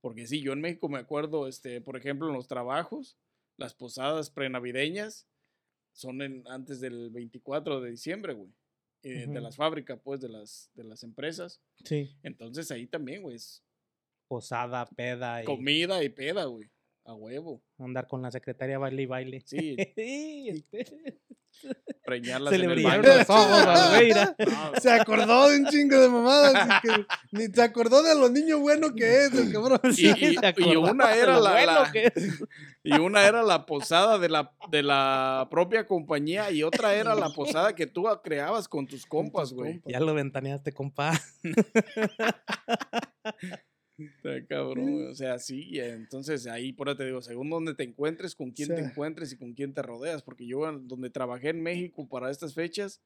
[0.00, 3.18] Porque sí, yo en México me acuerdo, este, por ejemplo, en los trabajos,
[3.56, 5.26] las posadas prenavideñas
[5.92, 8.50] son en, antes del 24 de diciembre, güey.
[9.02, 11.60] eh, De las fábricas, pues, de las, de las empresas.
[11.84, 12.16] Sí.
[12.22, 13.62] Entonces ahí también, güey, es
[14.28, 16.70] Posada, peda y comida y peda, güey.
[17.10, 17.60] A huevo.
[17.78, 19.40] andar con la secretaria baile y baile.
[19.44, 21.18] Sí, Sí, este,
[22.04, 23.18] preñarlas Se en le el brillaron baño.
[23.18, 24.36] los ojos al güey, mira.
[24.38, 26.54] No, Se acordó de un chingo de mamadas.
[26.54, 29.80] así que ni se acordó de lo niño bueno que es, el cabrón.
[29.96, 31.92] Y, una era la,
[32.84, 37.30] y una era la posada de la, de la propia compañía y otra era la
[37.30, 39.82] posada que tú creabas con tus compas, güey.
[39.84, 41.12] Ya lo ventaneaste, compa.
[44.16, 48.34] Está cabrón, O sea, sí, entonces ahí por eso te digo, según donde te encuentres,
[48.34, 48.82] con quién te Sí.
[48.84, 53.00] encuentres y con quién te rodeas, porque yo donde trabajé en México para estas fechas,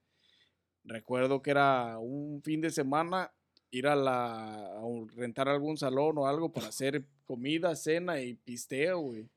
[0.85, 3.33] recuerdo que era un fin de semana
[3.71, 4.83] ir a la a
[5.17, 9.29] rentar algún salón o algo para hacer comida, cena y pisteo, güey.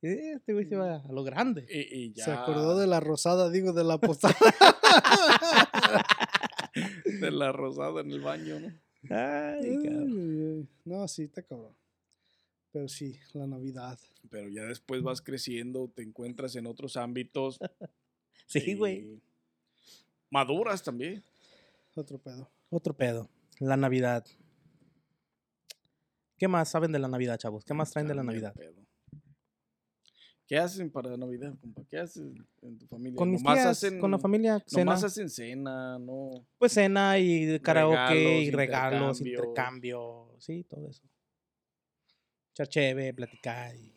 [0.00, 1.64] Este güey se va a lo grande.
[1.70, 4.34] Y, y ya Se acordó de la rosada, digo, de la posada.
[7.20, 8.68] de la rosada en el baño, ¿no?
[9.10, 10.68] Ay, cabrón.
[10.84, 11.74] No, sí, está cabrón.
[12.72, 13.98] Pero sí, la Navidad.
[14.30, 17.58] Pero ya después vas creciendo, te encuentras en otros ámbitos.
[18.48, 19.22] Sí, güey.
[20.28, 21.24] Maduras también.
[21.94, 22.50] Otro pedo.
[22.68, 23.30] Otro pedo.
[23.60, 24.26] La Navidad.
[26.36, 27.64] ¿Qué más saben de la Navidad, chavos?
[27.64, 28.52] ¿Qué más traen de la Navidad?
[28.52, 28.81] pedo.
[30.52, 31.82] ¿Qué hacen para Navidad, compa?
[31.88, 32.24] ¿Qué haces
[32.60, 33.16] en tu familia?
[33.16, 34.84] Con mis tías, hacen- con la familia, cena.
[34.84, 36.46] Nomás hacen cena, ¿no?
[36.58, 39.38] Pues cena y karaoke y Regalos, regalos, intercambio.
[39.38, 41.02] intercambio, sí, todo eso.
[42.50, 43.74] Echar cheve, platicar.
[43.76, 43.94] y-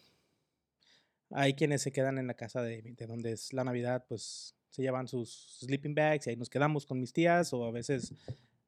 [1.31, 4.81] Hay quienes se quedan en la casa de, de donde es la Navidad, pues se
[4.81, 8.13] llevan sus sleeping bags y ahí nos quedamos con mis tías o a veces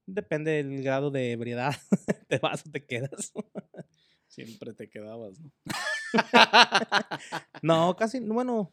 [0.05, 1.73] depende del grado de ebriedad,
[2.27, 3.31] te vas o te quedas.
[4.27, 5.49] Siempre te quedabas, ¿no?
[7.61, 8.71] No, casi, bueno,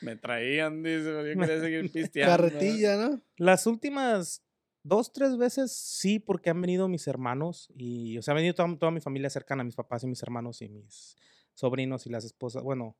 [0.00, 2.36] Me traían, dice, pero yo quería seguir pisteando.
[2.36, 3.20] Carretilla, ¿no?
[3.36, 4.42] Las últimas
[4.82, 8.76] dos, tres veces sí, porque han venido mis hermanos y, o sea, ha venido toda,
[8.78, 11.16] toda mi familia cercana, mis papás y mis hermanos y mis
[11.54, 12.96] sobrinos y las esposas, bueno,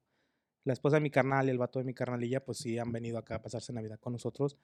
[0.64, 3.18] la esposa de mi carnal y el vato de mi carnalilla, pues sí han venido
[3.18, 4.56] acá a pasarse Navidad con nosotros.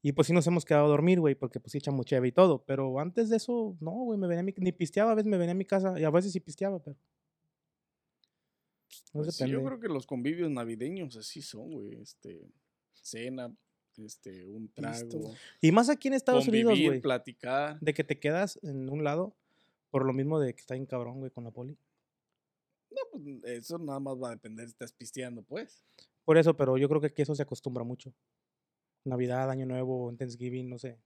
[0.00, 2.32] Y pues sí nos hemos quedado a dormir, güey, porque pues sí echamos cheve y
[2.32, 2.64] todo.
[2.64, 5.36] Pero antes de eso, no, güey, me venía a mi, ni pisteaba, a veces me
[5.36, 6.96] venía a mi casa y a veces sí pisteaba, pero.
[9.12, 11.94] Pues sí, yo creo que los convivios navideños así son, güey.
[12.00, 12.40] Este,
[12.92, 13.54] cena,
[13.96, 15.34] este, un trago.
[15.60, 17.00] Y más aquí en Estados Unidos, güey.
[17.00, 17.78] platicar.
[17.80, 19.34] De que te quedas en un lado
[19.90, 21.76] por lo mismo de que está bien cabrón, güey, con la poli.
[22.90, 25.84] No, pues eso nada más va a depender si estás pisteando, pues.
[26.24, 28.12] Por eso, pero yo creo que aquí eso se acostumbra mucho.
[29.04, 30.98] Navidad, Año Nuevo, Thanksgiving, no sé.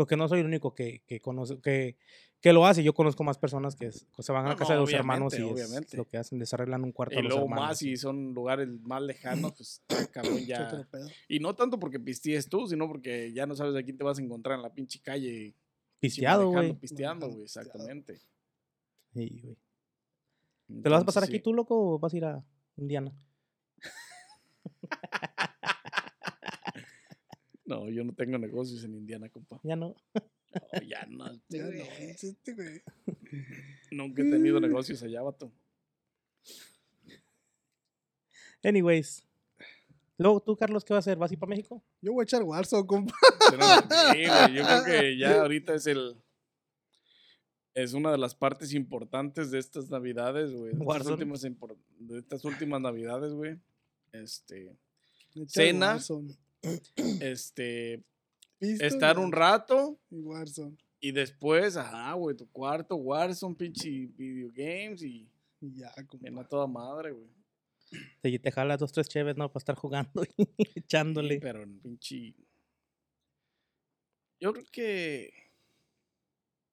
[0.00, 1.98] Porque no soy el único que, que conoce, que,
[2.40, 2.82] que lo hace.
[2.82, 4.80] Yo conozco más personas que, es- que se van a la No, casa no, de
[4.86, 7.64] los hermanos y es lo que hacen, desarreglan un cuarto Y a los luego hermanos.
[7.66, 10.88] más si son lugares más lejanos, pues está cabrón ya.
[11.28, 14.18] Y no tanto porque pistees tú, sino porque ya no sabes a quién te vas
[14.18, 15.54] a encontrar en la pinche calle.
[15.98, 16.72] Pisteado, güey.
[16.72, 18.22] Pisteando, güey, exactamente.
[19.12, 19.56] Sí, güey.
[20.82, 22.42] ¿Te lo vas a pasar aquí tú, loco, o vas a ir a
[22.78, 23.12] Indiana?
[27.70, 29.60] No, yo no tengo negocios en Indiana, compa.
[29.62, 29.94] Ya no.
[30.12, 31.26] No, ya no.
[31.48, 32.82] Ya no, este.
[33.92, 35.52] Nunca he tenido negocios allá, vato.
[38.64, 39.24] Anyways.
[40.18, 41.18] Luego, tú, Carlos, ¿qué vas a hacer?
[41.18, 41.80] ¿Vas a ir para México?
[42.02, 43.14] Yo voy a echar Warzone, compa.
[43.50, 43.64] Pero,
[44.12, 46.16] sí, güey, yo creo que ya ahorita es el.
[47.72, 50.74] Es una de las partes importantes de estas navidades, güey.
[50.74, 53.60] De estas últimas, de estas últimas navidades, güey.
[54.10, 54.76] Este.
[55.36, 55.92] Echar Cena.
[55.92, 56.36] Warzone.
[57.20, 58.02] Este.
[58.58, 59.98] Pisto Estar un rato.
[60.10, 60.76] y Warzone.
[61.00, 65.28] Y después, ajá, güey, tu cuarto, Warzone, pinche video games y.
[65.62, 66.40] Y ya, Ven compa.
[66.42, 67.28] a toda madre, güey.
[68.22, 69.50] Te, te jalas dos, tres cheves, ¿no?
[69.50, 71.34] Para estar jugando y echándole.
[71.34, 72.34] Sí, pero en pinche.
[74.40, 75.32] Yo creo que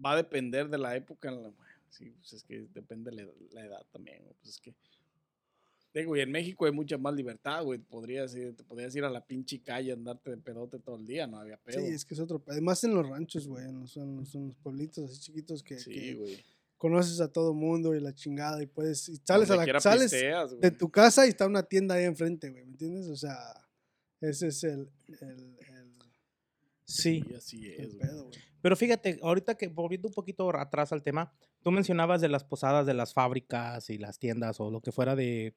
[0.04, 1.30] va a depender de la época.
[1.30, 1.52] En la...
[1.90, 4.22] Sí, pues es que depende de la, la edad también.
[4.24, 4.74] güey, Pues es que.
[5.94, 7.80] Digo, y en México hay mucha más libertad, güey.
[7.80, 11.26] Podrías ir, te podrías ir a la pinche calle, andarte de pedote todo el día,
[11.26, 11.80] no había pedo.
[11.80, 12.52] Sí, es que es otro pedo.
[12.54, 13.66] Además en los ranchos, güey.
[13.66, 16.38] En los, en los- en los pueblitos así chiquitos que, Sí, que güey.
[16.78, 18.62] conoces a todo mundo y la chingada.
[18.62, 19.10] Y puedes.
[19.10, 20.72] Y sales, a la, sales pisteas, de güey.
[20.78, 22.64] tu casa y está una tienda ahí enfrente, güey.
[22.66, 23.08] ¿Me entiendes?
[23.08, 23.38] O sea,
[24.22, 25.58] ese es el, el, el,
[26.86, 27.24] Sí.
[27.28, 28.00] Sí, así es, güey.
[28.00, 28.38] pedo, güey.
[28.62, 32.86] Pero fíjate, ahorita que volviendo un poquito atrás al tema, tú mencionabas de las posadas
[32.86, 35.56] de las fábricas y las tiendas o lo que fuera de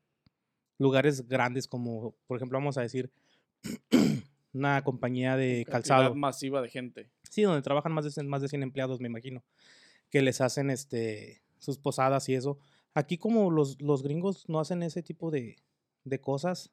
[0.81, 3.13] lugares grandes como, por ejemplo, vamos a decir,
[4.53, 6.15] una compañía de Cantidad calzado.
[6.15, 7.11] masiva de gente.
[7.29, 9.45] Sí, donde trabajan más de, 100 más de 100 empleados, me imagino,
[10.09, 12.59] que les hacen este sus posadas y eso.
[12.95, 15.57] Aquí como los, los gringos no hacen ese tipo de,
[16.05, 16.73] de cosas,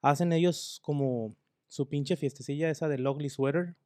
[0.00, 1.36] hacen ellos como
[1.68, 3.76] su pinche fiestecilla esa del ugly sweater.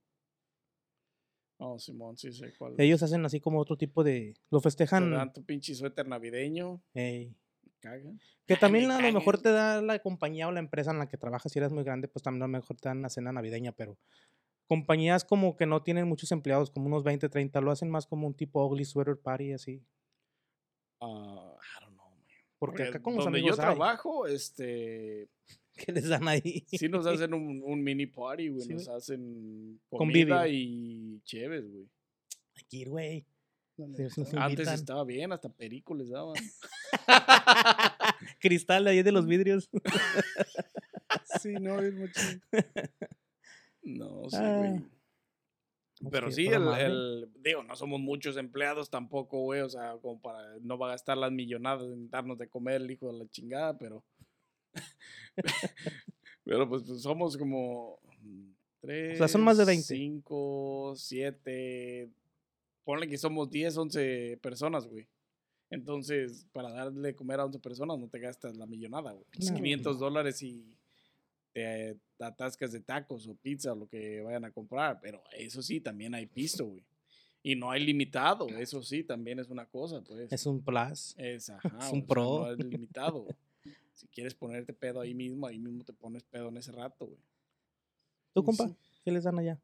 [1.59, 2.75] Oh, Simón, sí sé cuál.
[2.79, 4.35] Ellos hacen así como otro tipo de...
[4.51, 5.11] Lo te festejan...
[5.11, 6.81] dan tu pinche suéter navideño.
[6.95, 7.37] ey,
[7.83, 8.21] Cagan.
[8.47, 11.19] Que también a lo mejor te da la compañía o la empresa en la que
[11.19, 13.73] trabajas, si eres muy grande, pues también a lo mejor te dan una cena navideña,
[13.73, 13.99] pero
[14.69, 18.27] compañías como que no tienen muchos empleados, como unos 20, 30, lo hacen más como
[18.27, 19.83] un tipo ugly sweater party así.
[21.01, 22.25] Ah, I don't know, man.
[22.59, 25.29] Porque acá con los donde amigos yo hay, trabajo, este,
[25.77, 26.65] que les dan ahí.
[26.69, 28.63] sí nos hacen un, un mini party, güey.
[28.63, 30.37] Sí, nos hacen Convivio.
[30.37, 31.89] comida y chéves, güey.
[32.71, 33.27] Ir, güey.
[34.37, 36.35] Antes estaba bien, hasta perico les daban.
[38.41, 39.69] Cristal ahí de los vidrios.
[41.43, 42.21] Sí, no, es mucho.
[43.83, 44.57] No, sí, Ah.
[44.59, 44.71] güey.
[46.01, 50.57] No, Pero sí, el, digo, no somos muchos empleados tampoco, güey, o sea, como para
[50.63, 53.79] no va a gastar las millonadas en darnos de comer el hijo de la chingada,
[53.79, 54.05] pero
[56.45, 58.01] pero pues, pues, somos como
[58.81, 59.85] tres, son más de 20.
[59.87, 62.11] cinco, siete,
[62.85, 65.07] ponle que somos 10, 11 personas, güey.
[65.71, 69.25] Entonces, para darle comer a 11 personas no te gastas la millonada, güey.
[69.39, 69.55] No.
[69.55, 70.77] 500 dólares y
[71.53, 75.01] te atascas de tacos o pizza o lo que vayan a comprar.
[75.01, 76.85] Pero eso sí, también hay pisto, güey.
[77.43, 80.31] Y no hay limitado, eso sí, también es una cosa, pues.
[80.31, 81.15] Es un plus.
[81.17, 82.39] Es, ajá, es o un sea, pro.
[82.45, 83.27] no es limitado.
[83.95, 87.19] si quieres ponerte pedo ahí mismo, ahí mismo te pones pedo en ese rato, güey.
[88.33, 88.69] ¿Tú, compa?
[88.69, 88.75] sí.
[89.05, 89.59] ¿Qué les dan allá?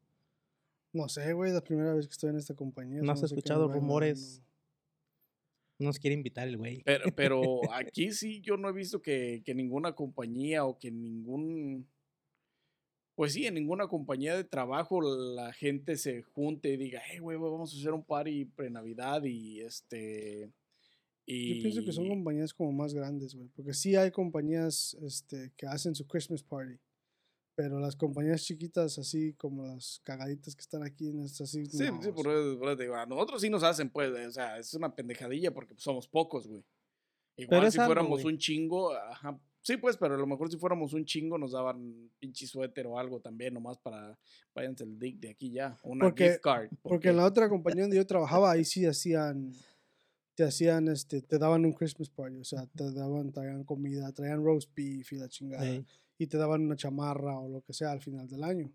[0.91, 3.01] No sé, güey, la primera vez que estoy en esta compañía.
[3.01, 4.41] ¿No has escuchado rumores?
[5.77, 6.81] Nos quiere invitar el güey.
[6.83, 7.41] Pero, pero
[7.73, 11.87] aquí sí yo no he visto que, que ninguna compañía o que ningún...
[13.15, 17.37] Pues sí, en ninguna compañía de trabajo la gente se junte y diga, hey, güey,
[17.37, 20.51] güey, vamos a hacer un party pre-Navidad y este...
[21.25, 21.55] Y...
[21.55, 23.49] Yo pienso que son compañías como más grandes, güey.
[23.49, 26.79] Porque sí hay compañías este, que hacen su Christmas party.
[27.59, 31.65] Pero las compañías chiquitas, así como las cagaditas que están aquí, en estas así.
[31.65, 34.73] Sí, no, sí, por eso, digo, a nosotros sí nos hacen, pues, o sea, es
[34.75, 36.63] una pendejadilla porque pues, somos pocos, güey.
[37.35, 38.33] Igual si algo, fuéramos güey.
[38.33, 42.09] un chingo, ajá, sí, pues, pero a lo mejor si fuéramos un chingo nos daban
[42.17, 44.17] pinche suéter o algo también, nomás para,
[44.55, 46.69] váyanse el dick de aquí ya, una Porque- gift card.
[46.81, 49.51] Porque en la otra compañía donde yo trabajaba, ahí sí hacían,
[50.33, 54.45] te hacían, este, te daban un Christmas party, o sea, te daban, traían comida, traían
[54.45, 55.85] roast beef y la chingada, Ey.
[56.19, 58.69] Y te daban una chamarra o lo que sea al final del año.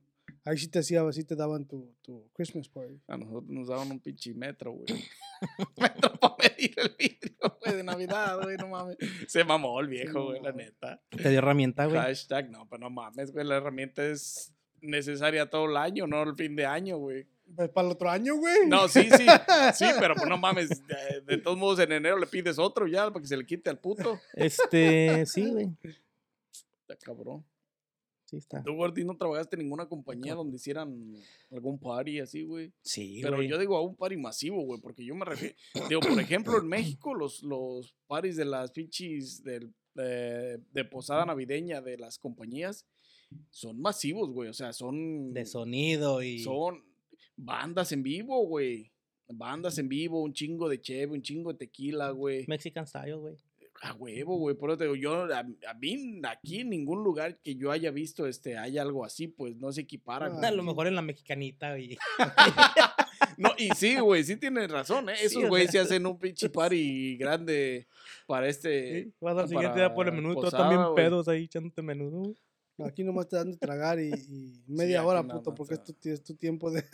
[0.46, 2.98] Ahí sí te hacía, sí te daban tu, tu Christmas party.
[3.06, 4.86] A nosotros nos daban un pinche metro, güey.
[5.76, 8.96] metro para medir el vidrio, güey, de Navidad, güey, no mames.
[9.28, 11.02] Se mamó el viejo, güey, la neta.
[11.10, 11.98] Te dio herramienta, güey.
[11.98, 16.34] Hashtag, no, pero no mames, güey, la herramienta es necesaria todo el año, no el
[16.34, 17.26] fin de año, güey.
[17.54, 18.66] Pues para el otro año, güey.
[18.66, 19.26] No, sí, sí,
[19.74, 23.10] sí, pero pues no mames, de, de todos modos en enero le pides otro ya
[23.10, 24.18] para que se le quite al puto.
[24.32, 25.68] Este, sí, güey.
[26.86, 27.44] Está cabrón.
[28.26, 28.62] Sí está.
[28.62, 31.14] Tú, Gordy, no trabajaste en ninguna compañía donde hicieran
[31.50, 32.72] algún party así, güey.
[32.82, 33.48] Sí, Pero güey.
[33.48, 35.54] yo digo a un party masivo, güey, porque yo me refiero.
[35.88, 41.24] Digo, por ejemplo, en México, los, los parties de las pinches del- de, de posada
[41.26, 42.86] navideña de las compañías
[43.50, 44.48] son masivos, güey.
[44.48, 45.32] O sea, son.
[45.34, 46.38] De sonido y...
[46.40, 46.82] Son
[47.36, 48.90] bandas en vivo, güey.
[49.28, 52.44] Bandas en vivo, un chingo de cheve, un chingo de tequila, güey.
[52.48, 53.36] Mexican style, güey.
[53.84, 54.56] A huevo, güey.
[54.56, 57.90] Por eso te digo, yo, a, a mí, aquí en ningún lugar que yo haya
[57.90, 60.26] visto, este, hay algo así, pues no se equipara.
[60.26, 60.44] Ah, güey.
[60.44, 61.98] A lo mejor en la mexicanita, güey.
[63.36, 65.16] No, y sí, güey, sí tienes razón, ¿eh?
[65.16, 67.88] Sí, Esos o güeyes se hacen un pinche party grande
[68.26, 69.12] para este.
[69.20, 70.94] Vas al siguiente día por el tú posada, también güey.
[70.94, 72.36] pedos ahí echándote menudo, güey.
[72.84, 75.94] Aquí nomás te dan de tragar y, y media aquí hora, puto, porque es tu,
[76.08, 76.84] es tu tiempo de...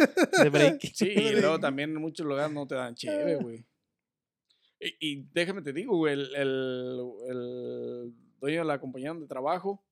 [0.43, 0.81] De break.
[0.95, 3.65] Sí, y luego también en muchos lugares no te dan cheve, güey.
[4.81, 9.85] Y, y déjame te digo, güey, el, el, el dueño de la compañía donde trabajo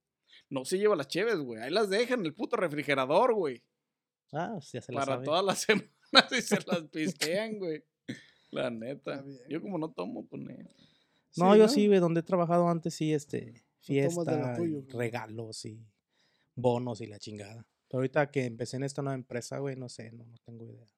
[0.48, 1.60] no se lleva las cheves, güey.
[1.62, 3.62] Ahí las dejan en el puto refrigerador, güey.
[4.32, 5.24] Ah, pues ya se la Para sabe.
[5.24, 5.58] todas las
[6.12, 7.84] semanas y se las pistean, güey.
[8.50, 9.24] La neta.
[9.48, 10.42] Yo como no tomo, pues.
[10.42, 10.54] No,
[11.30, 11.68] Sí, yo ¿no?
[11.68, 15.86] sí, güey, donde he trabajado antes, sí, este, fiesta, tuyo, regalos y
[16.54, 17.66] bonos y la chingada.
[17.88, 20.88] Pero ahorita que empecé en esta nueva empresa, güey, no sé, no, no tengo idea.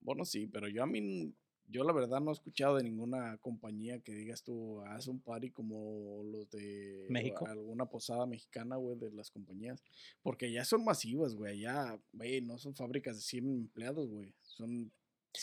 [0.00, 1.34] Bueno, sí, pero yo a mí,
[1.70, 5.50] yo la verdad no he escuchado de ninguna compañía que digas tú, haz un party
[5.50, 7.46] como los de México.
[7.46, 9.82] alguna posada mexicana, güey, de las compañías.
[10.22, 14.90] Porque ya son masivas, güey, ya, güey, no son fábricas de 100 empleados, güey, son...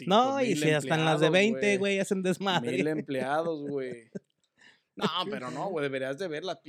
[0.05, 2.79] No, y 5,000 si hasta en las de empleados, 20, güey, hacen Mil desmadre.
[2.91, 4.09] empleados, güey.
[4.95, 6.59] No, pero no, güey, deberías de ver las...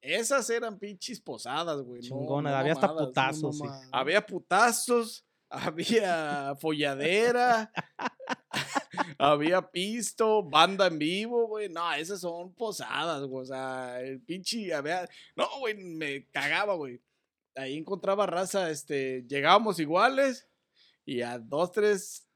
[0.00, 2.00] Esas eran pinches posadas, güey.
[2.02, 3.56] no- Chingona, no había hasta putazos.
[3.58, 3.64] sí.
[3.64, 3.80] mamá.
[3.92, 7.70] Había putazos, había folladera,
[9.18, 11.68] había pisto, banda en vivo, güey.
[11.68, 13.42] No, esas son posadas, güey.
[13.42, 15.08] O sea, el pinche, había...
[15.36, 17.00] No, güey, me cagaba, güey.
[17.56, 20.48] Ahí encontraba raza, este, llegábamos iguales
[21.04, 22.26] y a dos, tres,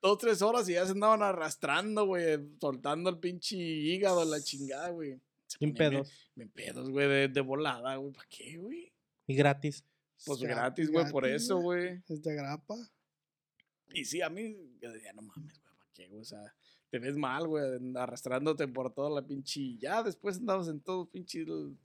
[0.00, 4.90] dos, tres horas y ya se andaban arrastrando, güey, soltando el pinche hígado, la chingada,
[4.90, 5.20] güey.
[5.46, 6.12] Sin pedos.
[6.34, 8.12] bien pedos, güey, de, de volada, güey.
[8.12, 8.92] ¿Para qué, güey?
[9.26, 9.84] Y gratis.
[10.24, 12.02] Pues Ya, gratis, güey, por eso, güey.
[12.08, 12.76] Es de grapa.
[13.92, 15.65] Y sí, a mí, yo decía, no mames, güey, ¿para
[15.96, 16.20] qué, güey?
[16.20, 16.40] O sea,
[16.90, 17.64] te ves mal, güey,
[17.96, 19.76] arrastrándote por toda la pinche.
[19.78, 21.40] Ya después andabas en todo pinche.
[21.42, 21.76] el-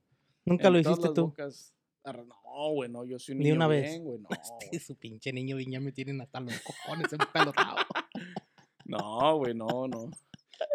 [0.46, 1.28] Nunca lo hiciste tú.
[1.28, 1.74] bocas.
[2.04, 3.90] No, güey, no, yo soy un Ni niño una vez.
[3.92, 4.28] bien, güey, no.
[4.32, 7.76] Este, su pinche niño viña me tienen hasta los cojones empelotado.
[8.86, 10.12] No, güey, no, no.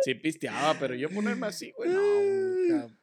[0.03, 2.45] Sí pisteaba, pero yo ponerme así, güey, no, güey,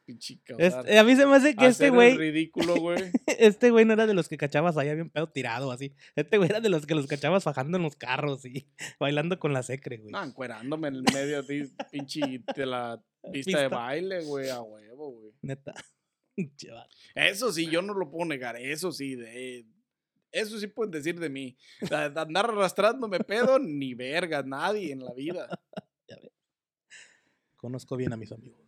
[0.04, 3.12] pinche Este, a mí se me hace que este güey, ridículo, güey.
[3.38, 5.94] este güey no era de los que cachabas allá bien pedo tirado así.
[6.16, 8.68] Este güey era de los que los cachabas bajando en los carros y
[9.00, 10.12] bailando con la secre, güey.
[10.12, 13.02] No, encuerándome en el medio de pinche de la
[13.32, 15.32] pista de baile, güey, a huevo, güey.
[15.42, 15.74] Neta.
[17.14, 19.64] Eso sí, yo no lo puedo negar, eso sí, de,
[20.34, 21.56] eso sí pueden decir de mí.
[21.92, 25.48] Andar arrastrándome pedo, ni verga, nadie en la vida.
[27.56, 28.63] Conozco bien a mis amigos.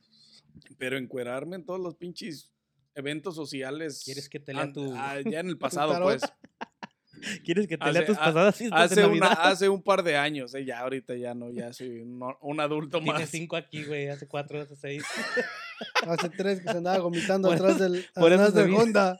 [0.78, 2.50] Pero encuerarme en todos los pinches
[2.94, 4.02] eventos sociales.
[4.04, 6.22] ¿Quieres que te lea tu- ah, ya en el pasado, pues.
[7.44, 10.66] ¿Quieres que te Hace- lea tus pasadas Hace, una, hace un par de años, eh,
[10.66, 13.30] ya ahorita ya no, ya soy un, un adulto Tiene más.
[13.30, 14.08] cinco aquí, güey.
[14.08, 15.02] Hace cuatro, hace seis.
[16.06, 19.18] Hace tres que se andaba vomitando Por atrás del, atrás del Honda.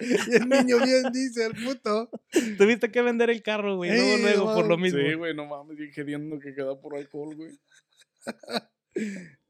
[0.00, 2.10] y el niño bien dice, el puto.
[2.58, 3.90] Tuviste que vender el carro, güey.
[3.90, 4.98] Luego, luego, por lo mismo.
[5.00, 7.52] Sí, güey, no mames, yo queriendo que queda por alcohol, güey.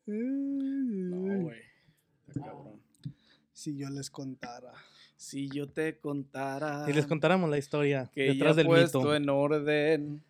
[0.07, 1.61] No, güey.
[2.33, 2.83] Cabrón.
[3.53, 4.73] Si yo les contara.
[5.17, 9.15] Si yo te contara Si les contáramos la historia que ya detrás del puesto mito.
[9.15, 10.25] en orden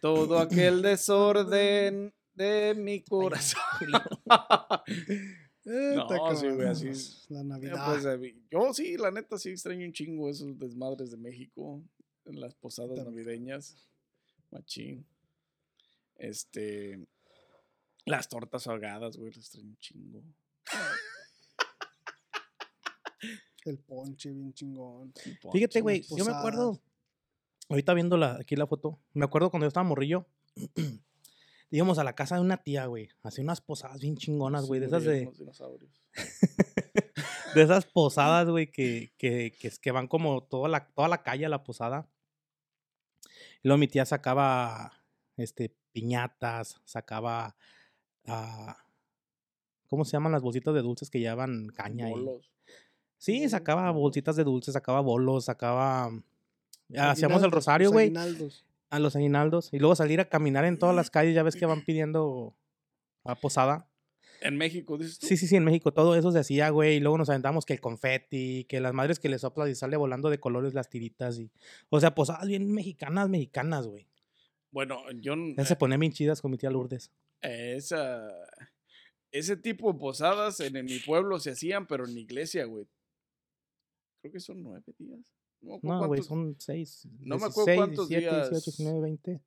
[0.00, 3.60] todo aquel desorden de mi corazón.
[5.70, 7.26] Eh, No, sí, güey, así es.
[7.28, 8.00] La Navidad.
[8.18, 11.82] pues, yo sí, la neta sí extraño un chingo esos desmadres de México
[12.24, 13.76] en las posadas navideñas.
[14.50, 15.04] Machín.
[16.16, 17.06] Este.
[18.08, 20.22] Las tortas ahogadas, güey, las un chingo.
[23.64, 25.12] el ponche bien chingón.
[25.52, 26.80] Fíjate, güey, yo me acuerdo.
[27.68, 28.98] Ahorita viendo la, aquí la foto.
[29.12, 30.26] Me acuerdo cuando yo estaba morrillo.
[31.70, 33.08] íbamos a la casa de una tía, güey.
[33.22, 34.80] Hacía unas posadas bien chingonas, güey.
[34.80, 35.30] De esas de.
[37.54, 41.48] de esas posadas, güey, que, que, que van como toda la, toda la calle a
[41.50, 42.08] la posada.
[43.62, 44.92] Y luego mi tía sacaba
[45.36, 47.56] este, piñatas, sacaba.
[48.28, 48.76] Ah,
[49.86, 52.08] ¿Cómo se llaman las bolsitas de dulces que llevan caña?
[52.08, 52.50] y- Bolos.
[53.16, 56.10] Sí, Bolos, sacaba bolsitas de dulces, sacaba bolos, sacaba.
[56.96, 58.64] Hacíamos el rosario, los güey, aguinaldos.
[58.90, 59.70] a los aguinaldos.
[59.72, 62.54] Y luego salir a caminar en todas las calles, ya ves que van pidiendo
[63.24, 63.88] a posada.
[64.40, 65.26] En México, dices tú.
[65.26, 66.96] Sí, sí, sí, en México todo eso se hacía, güey.
[66.96, 69.96] Y luego nos aventamos que el confeti, que las madres que le soplas y sale
[69.96, 71.38] volando de colores las tiritas.
[71.40, 71.50] y
[71.90, 74.06] O sea, posadas bien mexicanas, mexicanas, güey.
[74.70, 75.34] Bueno, yo.
[75.56, 77.10] Ya se ponen bien chidas con mi tía Lourdes.
[77.42, 78.28] Eh, esa.
[79.30, 82.86] Ese tipo de posadas en, en mi pueblo se hacían, pero en la iglesia, güey.
[84.22, 85.20] Creo que son nueve días.
[85.60, 87.06] No, me acuerdo No, güey, son seis.
[87.20, 88.64] No me acuerdo 16, cuántos 17, 18, días.
[88.64, 89.40] 19, 20.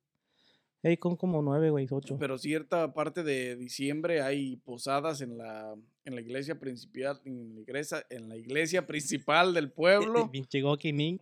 [0.84, 2.16] Ey, con como nueve, güey, ocho.
[2.18, 5.74] Pero cierta parte de diciembre hay posadas en la,
[6.04, 10.30] en la iglesia principal, en la iglesia, en la iglesia principal del pueblo.
[10.32, 11.20] Ni.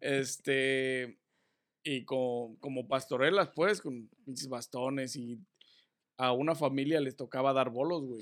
[0.00, 1.18] este
[1.82, 5.40] y con, como pastorelas, pues, con pinches bastones y
[6.20, 8.20] a una familia les tocaba dar bolos, güey.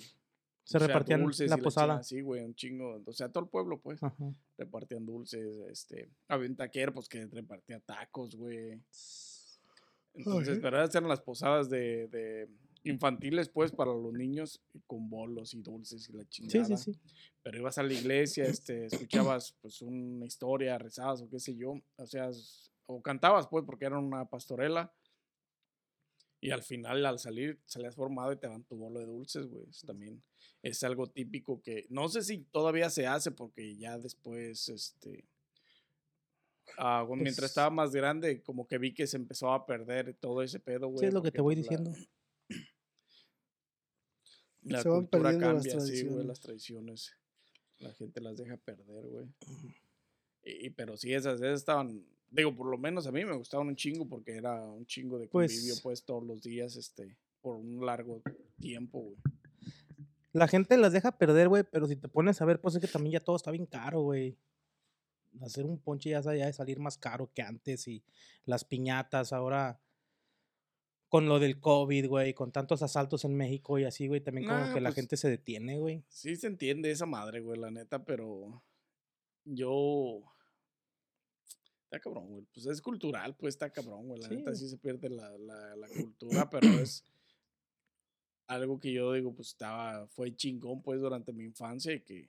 [0.64, 1.86] Se O sea, repartían dulces la posada.
[1.86, 3.03] chingada, Sí, güey, un chingo.
[3.07, 4.32] O sea, todo el pueblo, pues, Ajá.
[4.59, 8.78] repartían dulces, este, había un taquero, pues, que repartía tacos, güey.
[10.14, 12.49] Entonces, pero eran las posadas de, de
[12.84, 16.76] infantiles, pues, para los niños, con bolos y dulces y la Sí, chingada.
[16.76, 16.99] sí, sí.
[17.42, 21.74] Pero ibas a la iglesia, este, escuchabas, pues, una historia, rezabas o qué sé yo,
[21.96, 22.30] o sea,
[22.86, 24.92] o cantabas, pues, porque era una pastorela.
[26.41, 29.64] Y al final, al salir, salías formado y te dan tu bolo de dulces, güey.
[29.68, 30.22] Eso también
[30.62, 35.24] es algo típico que no sé si todavía se hace porque ya después, este,
[36.76, 40.14] ah, bueno, mientras Pues estaba más grande, como que vi que se empezó a perder
[40.14, 41.01] todo ese pedo, güey.
[41.01, 42.07] Sí, es lo que te voy pues, la- diciendo.
[44.62, 47.12] La Se van cultura perdiendo las cambia, sí, güey, las tradiciones.
[47.78, 49.26] La gente las deja perder, güey.
[50.43, 53.68] Y, y- pero sí, esas, esas estaban, digo, por lo menos a mí me gustaban
[53.68, 57.56] un chingo porque era un chingo de convivio, Pues- pues, todos los días, este, por
[57.56, 58.22] un largo
[58.60, 59.16] tiempo, güey.
[60.32, 62.86] La gente las deja perder, güey, pero si te pones a ver, pues es que
[62.88, 64.36] también ya todo está bien caro, güey.
[65.40, 68.02] Hacer un ponche ya de salir más caro que antes y
[68.44, 69.80] las piñatas ahora
[71.08, 74.60] con lo del COVID, güey, con tantos asaltos en México y así, güey, también como
[74.60, 76.04] Nah, que la pues gente se detiene, güey.
[76.08, 78.62] Sí se entiende esa madre, güey, la neta, pero
[79.44, 80.22] yo...
[81.91, 82.45] Está cabrón, güey.
[82.53, 84.20] Pues es cultural, pues está cabrón, güey.
[84.20, 84.68] La neta Sí.
[84.68, 87.03] se pierde la, la, la cultura, pero es
[88.47, 92.28] algo que yo digo, pues estaba, fue chingón, pues, durante mi infancia y que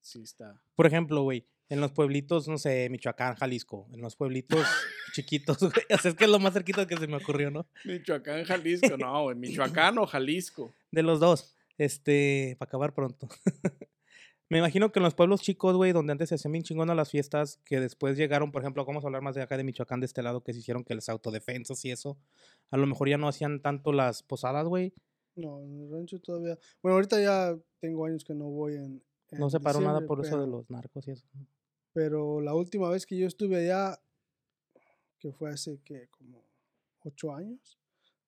[0.00, 0.60] sí está.
[0.76, 4.64] Por ejemplo, güey, en los pueblitos, no sé, Michoacán, Jalisco, en los pueblitos
[5.14, 7.66] chiquitos, güey, o sea, es que es lo más cerquito que se me ocurrió, ¿no?
[7.84, 9.34] Michoacán, Jalisco, no, güey.
[9.36, 10.72] Michoacán o Jalisco.
[10.92, 13.28] De los dos, este, para acabar pronto.
[14.48, 17.10] Me imagino que en los pueblos chicos, güey, donde antes se hacían bien chingonas las
[17.10, 20.06] fiestas, que después llegaron, por ejemplo, vamos a hablar más de acá de Michoacán, de
[20.06, 22.16] este lado, que se hicieron que las autodefensas y eso,
[22.70, 24.94] a lo mejor ya no hacían tanto las posadas, güey.
[25.34, 26.56] No, en el rancho todavía.
[26.80, 29.02] Bueno, ahorita ya tengo años que no voy en.
[29.32, 31.26] No se paró nada por eso de los narcos y eso.
[31.92, 34.00] Pero la última vez que yo estuve allá,
[35.18, 36.42] que fue hace que como
[37.00, 37.78] ocho años,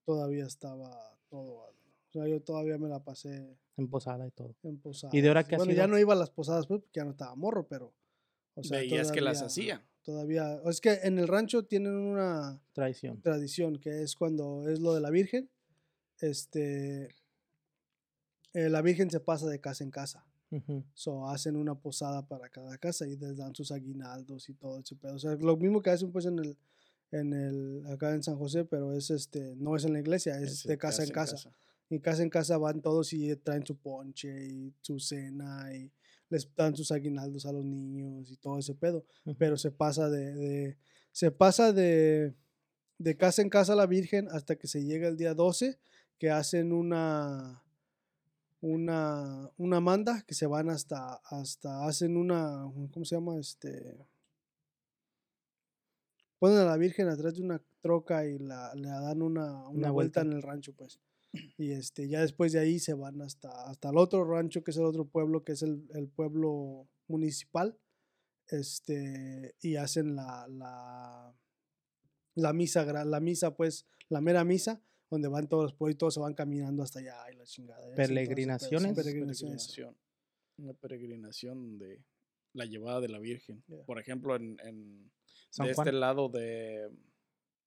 [0.05, 1.65] todavía estaba todo.
[1.69, 1.78] al-
[2.27, 4.55] Yo todavía me la pasé En posada y todo.
[4.63, 5.15] en posadas.
[5.15, 7.05] ¿Y de ahora qué has Bueno, ya no iba a las posadas, pues, porque ya
[7.05, 7.93] no estaba morro, pero.
[8.55, 9.83] O sea, Veías que las hacían.
[10.03, 10.61] Todavía.
[10.67, 13.21] Es que en el rancho tienen una Traición.
[13.21, 15.49] tradición que es cuando es lo de la Virgen.
[16.21, 17.09] Este.
[18.55, 20.25] eh, la Virgen se pasa de casa en casa.
[20.51, 20.83] Ujú.
[20.95, 24.97] So, hacen una posada para cada casa y les dan sus aguinaldos y todo ese
[24.97, 25.15] pedo.
[25.15, 26.57] O sea, lo mismo que hacen pues en el,
[27.13, 30.65] en el, acá en San José, pero es este, no es en la iglesia, es
[30.65, 31.37] de casa en casa.
[31.91, 35.91] Y casa en casa van todos y traen su ponche y su cena y
[36.29, 39.05] les dan sus aguinaldos a los niños y todo ese pedo.
[39.39, 40.77] Pero se pasa de, de-
[41.13, 42.35] se pasa de,
[42.99, 45.79] de casa en casa a la Virgen hasta que se llega el día 12,
[46.19, 47.63] que hacen una,
[48.61, 53.39] una, una manda, que se van hasta, hasta, hacen una, ¿cómo se llama?
[53.39, 53.97] Este,
[56.39, 59.91] ponen a la Virgen atrás de una troca y la, le dan una, una, Una
[59.91, 60.21] vuelta vuelta.
[60.21, 61.01] en el rancho, pues.
[61.33, 64.77] Y este, ya después de ahí se van hasta, hasta el otro rancho, que es
[64.77, 67.79] el otro pueblo, que es el, el pueblo municipal.
[68.49, 71.35] Este, y hacen la, la,
[72.35, 76.15] la misa, la misa, pues, la mera misa, donde van todos los pueblos y todos
[76.15, 77.95] se van caminando hasta allá y la chingada.
[77.95, 78.95] Peregrinaciones.
[78.95, 79.67] peregrinaciones.
[79.67, 79.97] peregrinación.
[80.57, 82.05] Una peregrinación de
[82.55, 83.63] la llevada de la Virgen.
[83.67, 83.85] Yeah.
[83.85, 85.13] Por ejemplo, en, en
[85.51, 85.87] San de Juan.
[85.89, 86.91] este lado de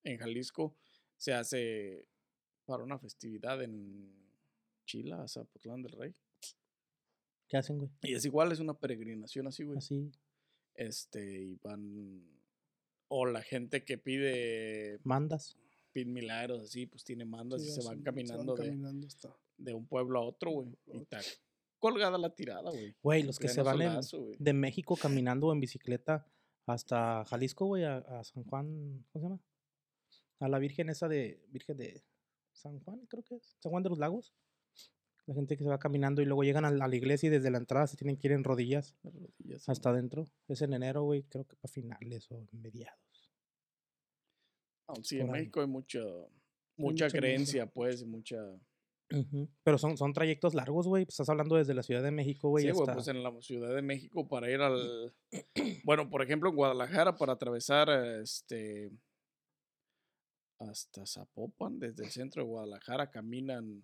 [0.03, 0.75] en Jalisco
[1.17, 2.07] se hace
[2.71, 4.09] para una festividad en
[4.85, 6.13] Chila, Zapotlán del Rey.
[7.49, 7.91] ¿Qué hacen, güey?
[8.03, 9.77] Y es igual, es una peregrinación así, güey.
[9.77, 10.09] Así,
[10.73, 12.23] Este, y van.
[13.09, 15.57] O la gente que pide, mandas.
[15.91, 19.73] pide milagros así, pues tiene mandas Sí, y se van caminando, de, caminando hasta- de
[19.73, 20.69] un pueblo a otro, güey.
[20.87, 21.19] Y está
[21.79, 22.95] colgada la tirada, güey.
[23.03, 26.25] Güey, los que se van solazo, de México caminando en bicicleta
[26.65, 29.39] hasta Jalisco, güey, a, a San Juan, ¿cómo se llama?
[30.39, 32.01] A la Virgen esa de, Virgen de
[32.53, 34.33] San Juan, creo que es, San Juan de los Lagos.
[35.27, 37.29] La gente que se va caminando y luego llegan a la, a la iglesia y
[37.29, 40.25] desde la entrada se tienen que ir en rodillas Las rodillas, hasta adentro.
[40.47, 43.31] Es en enero, güey, creo que para finales o mediados.
[44.87, 45.39] Ah, sí, por en ahí.
[45.41, 48.37] México hay mucha, mucha mucha creencia, pues, y mucha...
[49.63, 51.05] Pero son, son trayectos largos, güey.
[51.05, 52.63] pues, Estás hablando desde la Ciudad de México, güey.
[52.65, 52.93] Sí, güey, hasta...
[52.93, 55.13] pues en la Ciudad de México para ir al...
[55.83, 57.89] Bueno, por ejemplo, en Guadalajara para atravesar
[58.21, 58.89] este...
[60.69, 63.83] Hasta Zapopan, desde el centro de Guadalajara, caminan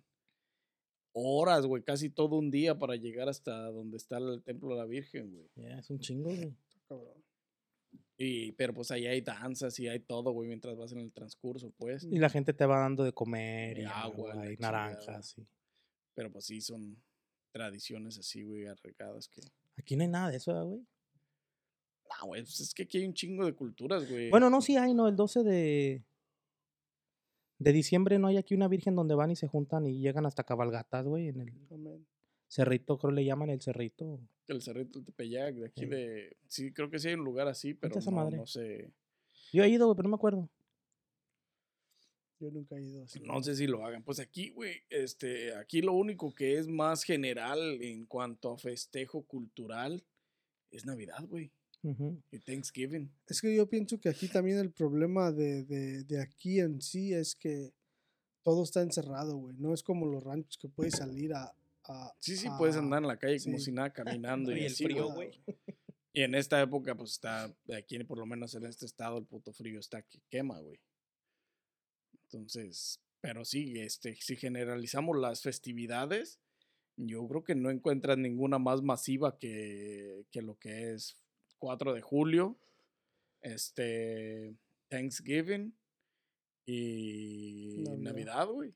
[1.12, 4.84] horas, güey, casi todo un día para llegar hasta donde está el Templo de la
[4.84, 5.48] Virgen, güey.
[5.56, 6.54] Ya, es un chingo, güey.
[6.88, 7.24] cabrón.
[8.16, 11.70] Y, pero pues ahí hay danzas y hay todo, güey, mientras vas en el transcurso,
[11.76, 12.04] pues.
[12.04, 15.36] Y la gente te va dando de comer y, Y agua, y naranjas.
[15.38, 15.46] y-
[16.14, 17.00] Pero pues sí, son
[17.52, 19.40] tradiciones así, güey, arraigadas que...
[19.76, 20.80] Aquí no hay nada de eso, ¿verdad, güey.
[22.20, 24.30] No, güey, pues es que aquí hay un chingo de culturas, güey.
[24.30, 25.06] Bueno, no, sí hay, ¿no?
[25.08, 26.04] El 12 de,
[27.58, 30.44] de diciembre no hay aquí una virgen donde van y se juntan y llegan hasta
[30.44, 32.06] cabalgatas, güey, en el Amén.
[32.48, 34.20] cerrito, creo le llaman el cerrito.
[34.46, 35.86] El Cerrito del Tepeyac, de aquí Sí.
[35.86, 36.36] de...
[36.48, 38.36] Sí, creo que sí hay un lugar así, pero esa no, madre?
[38.38, 38.90] no sé...
[39.52, 40.48] Yo he ido, güey, pero no me acuerdo.
[42.40, 43.20] Yo nunca he ido así.
[43.20, 44.02] No sé si lo hagan.
[44.04, 49.22] Pues aquí, güey, este, aquí lo único que es más general en cuanto a festejo
[49.24, 50.04] cultural
[50.70, 51.50] es Navidad, güey.
[51.82, 52.20] Ujú.
[52.32, 53.10] Y Thanksgiving.
[53.26, 57.12] Es que yo pienso que aquí también el problema de, de, de aquí en sí
[57.14, 57.72] es que
[58.42, 59.56] todo está encerrado, güey.
[59.58, 61.54] No es como los ranchos que puedes salir a...
[61.84, 63.66] a- Sí, sí, puedes andar en la calle como sí.
[63.66, 65.30] si nada caminando y, Y el así, frío, güey.
[66.12, 69.52] Y en esta época, pues está, aquí por lo menos en este estado, el puto
[69.52, 70.80] frío está que quema, güey.
[72.24, 76.40] Entonces, pero sí, este, si generalizamos las festividades,
[76.96, 81.16] yo creo que no encuentras ninguna más masiva que, que lo que es
[81.58, 82.58] 4 de julio,
[83.40, 84.54] este,
[84.88, 85.76] Thanksgiving
[86.66, 87.98] y Navidad.
[87.98, 88.74] Navidad, güey.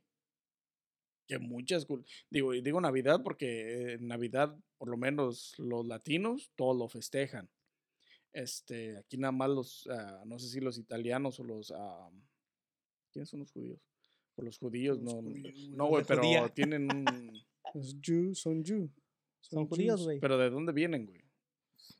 [1.26, 1.86] Que muchas,
[2.30, 7.48] digo, digo Navidad porque en Navidad, por lo menos los latinos, todos lo festejan.
[8.32, 12.10] Este, aquí nada más los, ah, no sé si los italianos o los, ah,
[13.12, 13.80] ¿quiénes son los judíos?
[14.36, 16.48] O los judíos, Los no, judíos, no, güey, pero judía.
[16.48, 17.04] tienen un,
[17.74, 18.90] Los Jew, son Jew.
[19.40, 20.20] Son judíos, Jews, güey.
[20.20, 21.22] pero ¿de dónde vienen, güey?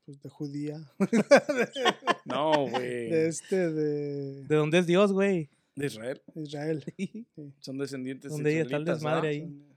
[0.04, 0.80] Pues de judía.
[2.24, 5.50] No, güey, de este, de, ¿De dónde es Dios, güey?
[5.74, 6.84] de Israel, Israel.
[7.60, 9.30] son descendientes Donde está el desmadre ¿ah?
[9.30, 9.40] ahí.
[9.40, 9.72] Son-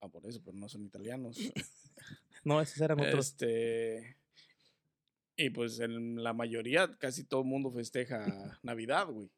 [0.00, 1.36] Ah, por eso, pero no son italianos.
[2.44, 3.26] No, esos eran otros.
[3.30, 4.16] Este.
[5.36, 9.28] Y pues en la mayoría, casi todo el mundo festeja Navidad, güey.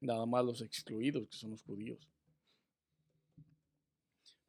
[0.00, 2.08] Nada más los excluidos, que son los judíos.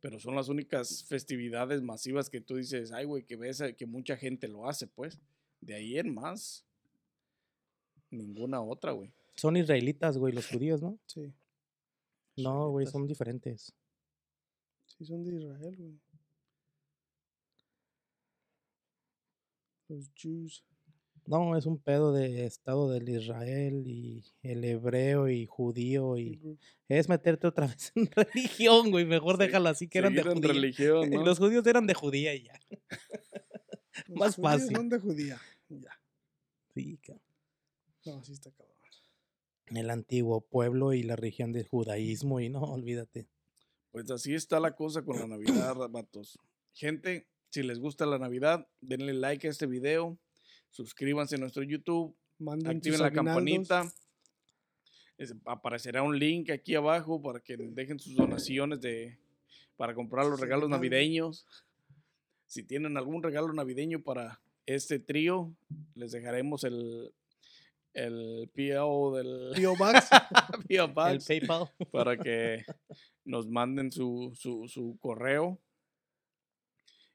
[0.05, 3.87] Pero son las únicas festividades masivas que tú dices, ay, güey, que ves eh, que
[3.87, 5.19] mucha gente lo hace, pues.
[5.61, 6.63] De ahí en más.
[8.11, 9.11] Ninguna otra, güey.
[9.33, 10.99] Son israelitas, güey, los judíos, ¿no?
[11.07, 11.33] Sí,
[12.37, 13.73] No, güey, son diferentes.
[14.85, 15.99] sí, son de Israel, güey.
[19.87, 20.63] Los Jews.
[21.27, 27.09] No, es un pedo de Estado del Israel y el hebreo y judío y es
[27.09, 29.05] meterte otra vez en religión, güey.
[29.05, 30.53] Mejor Sí, déjalo así que eran de judía.
[30.53, 31.25] religión, ¿no?
[31.25, 32.59] Los judíos eran de judía y ya.
[34.07, 34.75] Los Más fácil.
[34.75, 35.39] Son de judía.
[35.69, 35.99] Ya.
[36.73, 37.21] Sí, cabrón.
[38.05, 38.75] No, sí está cabrón.
[39.67, 43.27] el antiguo pueblo y la región del judaísmo y no, olvídate.
[43.91, 46.37] Pues así está la cosa con la Navidad, vatos.
[46.73, 50.19] Gente, si les gusta la Navidad, denle like a este video,
[50.75, 53.89] suscríbanse a nuestro YouTube, Manden activen la campanita.
[55.17, 59.17] Es- aparecerá un link aquí abajo para que dejen sus donaciones de
[59.77, 61.45] para comprar los regalos navideños.
[62.47, 65.55] Si tienen algún regalo navideño para este trío,
[65.95, 67.13] les dejaremos el
[67.93, 69.77] el PO del P.O.
[69.77, 70.09] Box.
[70.67, 71.07] P.O.
[71.07, 71.71] El PayPal.
[71.93, 72.65] para que
[73.23, 75.57] nos manden su, su, su correo.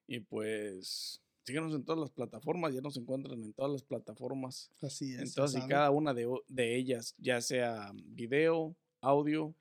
[0.07, 5.15] Y pues síganos en todas las plataformas, ya nos encuentran en todas las plataformas, Así
[5.15, 5.21] es.
[5.21, 9.55] en todas y cada una de, ellas, ya sea video, audio,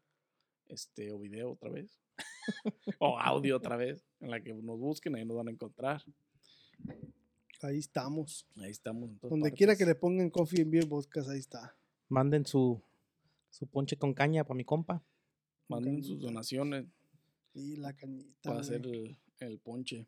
[0.68, 2.00] este, o video otra vez,
[3.00, 6.04] o audio otra vez, en la que nos busquen, ahí nos van a encontrar.
[7.62, 8.48] Ahí estamos.
[8.56, 9.10] Ahí estamos.
[9.10, 11.76] en Donde quiera que le pongan Coffee and Beer Podcast, ahí está.
[12.08, 12.82] Manden su,
[13.50, 15.04] su ponche con caña para mi compa.
[15.68, 16.86] Manden sus donaciones
[17.54, 18.50] Y la cañita.
[18.50, 20.08] para hacer el, el ponche.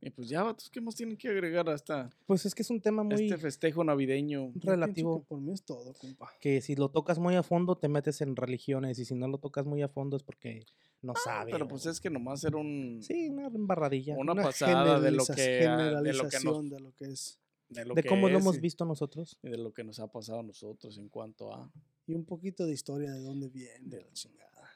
[0.00, 2.80] Y pues ya, vatos, ¿qué más tienen que agregar hasta Pues es que es un
[2.80, 4.52] tema muy este festejo navideño?
[4.56, 5.20] Relativo.
[5.20, 6.30] que por mí es todo, compa.
[6.40, 9.38] que si lo tocas muy a fondo te metes en religiones y si no lo
[9.38, 10.66] tocas muy a fondo es porque
[11.02, 11.52] no sabes.
[11.52, 14.16] Pero pues es que nomás era un, Sí, una embarradilla.
[14.18, 17.38] una pasada de lo que, ah, de lo que nos, de lo que es.
[17.70, 19.38] de lo de que cómo lo hemos y- visto nosotros.
[19.42, 21.70] y de lo que nos ha pasado a nosotros en cuanto a...
[22.06, 24.70] Y un poquito de historia de dónde viene, de la chingada.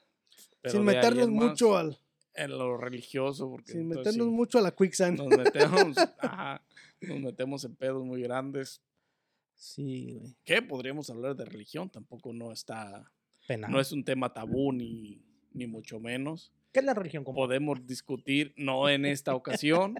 [0.62, 1.96] pero sin meternos mucho al.
[2.42, 5.18] En lo religioso, porque Sin entonces meternos sí, mucho a la quicksand.
[5.18, 6.62] nos metemos, ajá,
[7.02, 8.80] nos metemos en pedos muy grandes.
[9.54, 10.36] Sí, güey.
[10.44, 13.12] Que podríamos hablar de religión, tampoco no está,
[13.46, 13.70] Penal.
[13.70, 15.22] no es un tema tabú ni,
[15.52, 16.52] ni mucho menos.
[16.72, 17.40] ¿Qué es la religión, compa?
[17.42, 19.96] Podemos discutir, no en esta ocasión.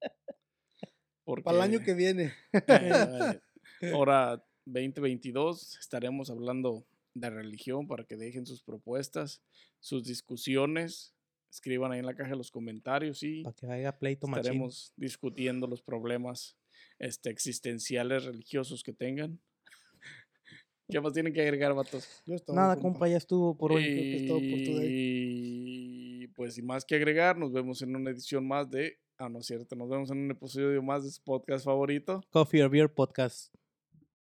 [1.24, 2.32] Porque, Para el año que viene.
[2.52, 3.40] eh,
[3.94, 6.84] ahora 2022 estaremos hablando
[7.14, 9.42] de religión para que dejen sus propuestas,
[9.80, 11.14] sus discusiones,
[11.50, 14.40] escriban ahí en la caja de los comentarios y Para que haya pleito machín.
[14.40, 16.56] estaremos discutiendo los problemas
[16.98, 19.40] este, existenciales religiosos que tengan.
[20.88, 22.22] ¿Qué más tienen que agregar, vatos?
[22.48, 23.84] Nada, compa, ya estuvo por hoy.
[23.84, 24.88] creo que es todo por today.
[26.22, 28.98] Y pues sin más que agregar, nos vemos en una edición más de...
[29.18, 32.22] Ah, no es cierto, nos vemos en un episodio más de su podcast favorito.
[32.30, 33.54] Coffee or Beer Podcast.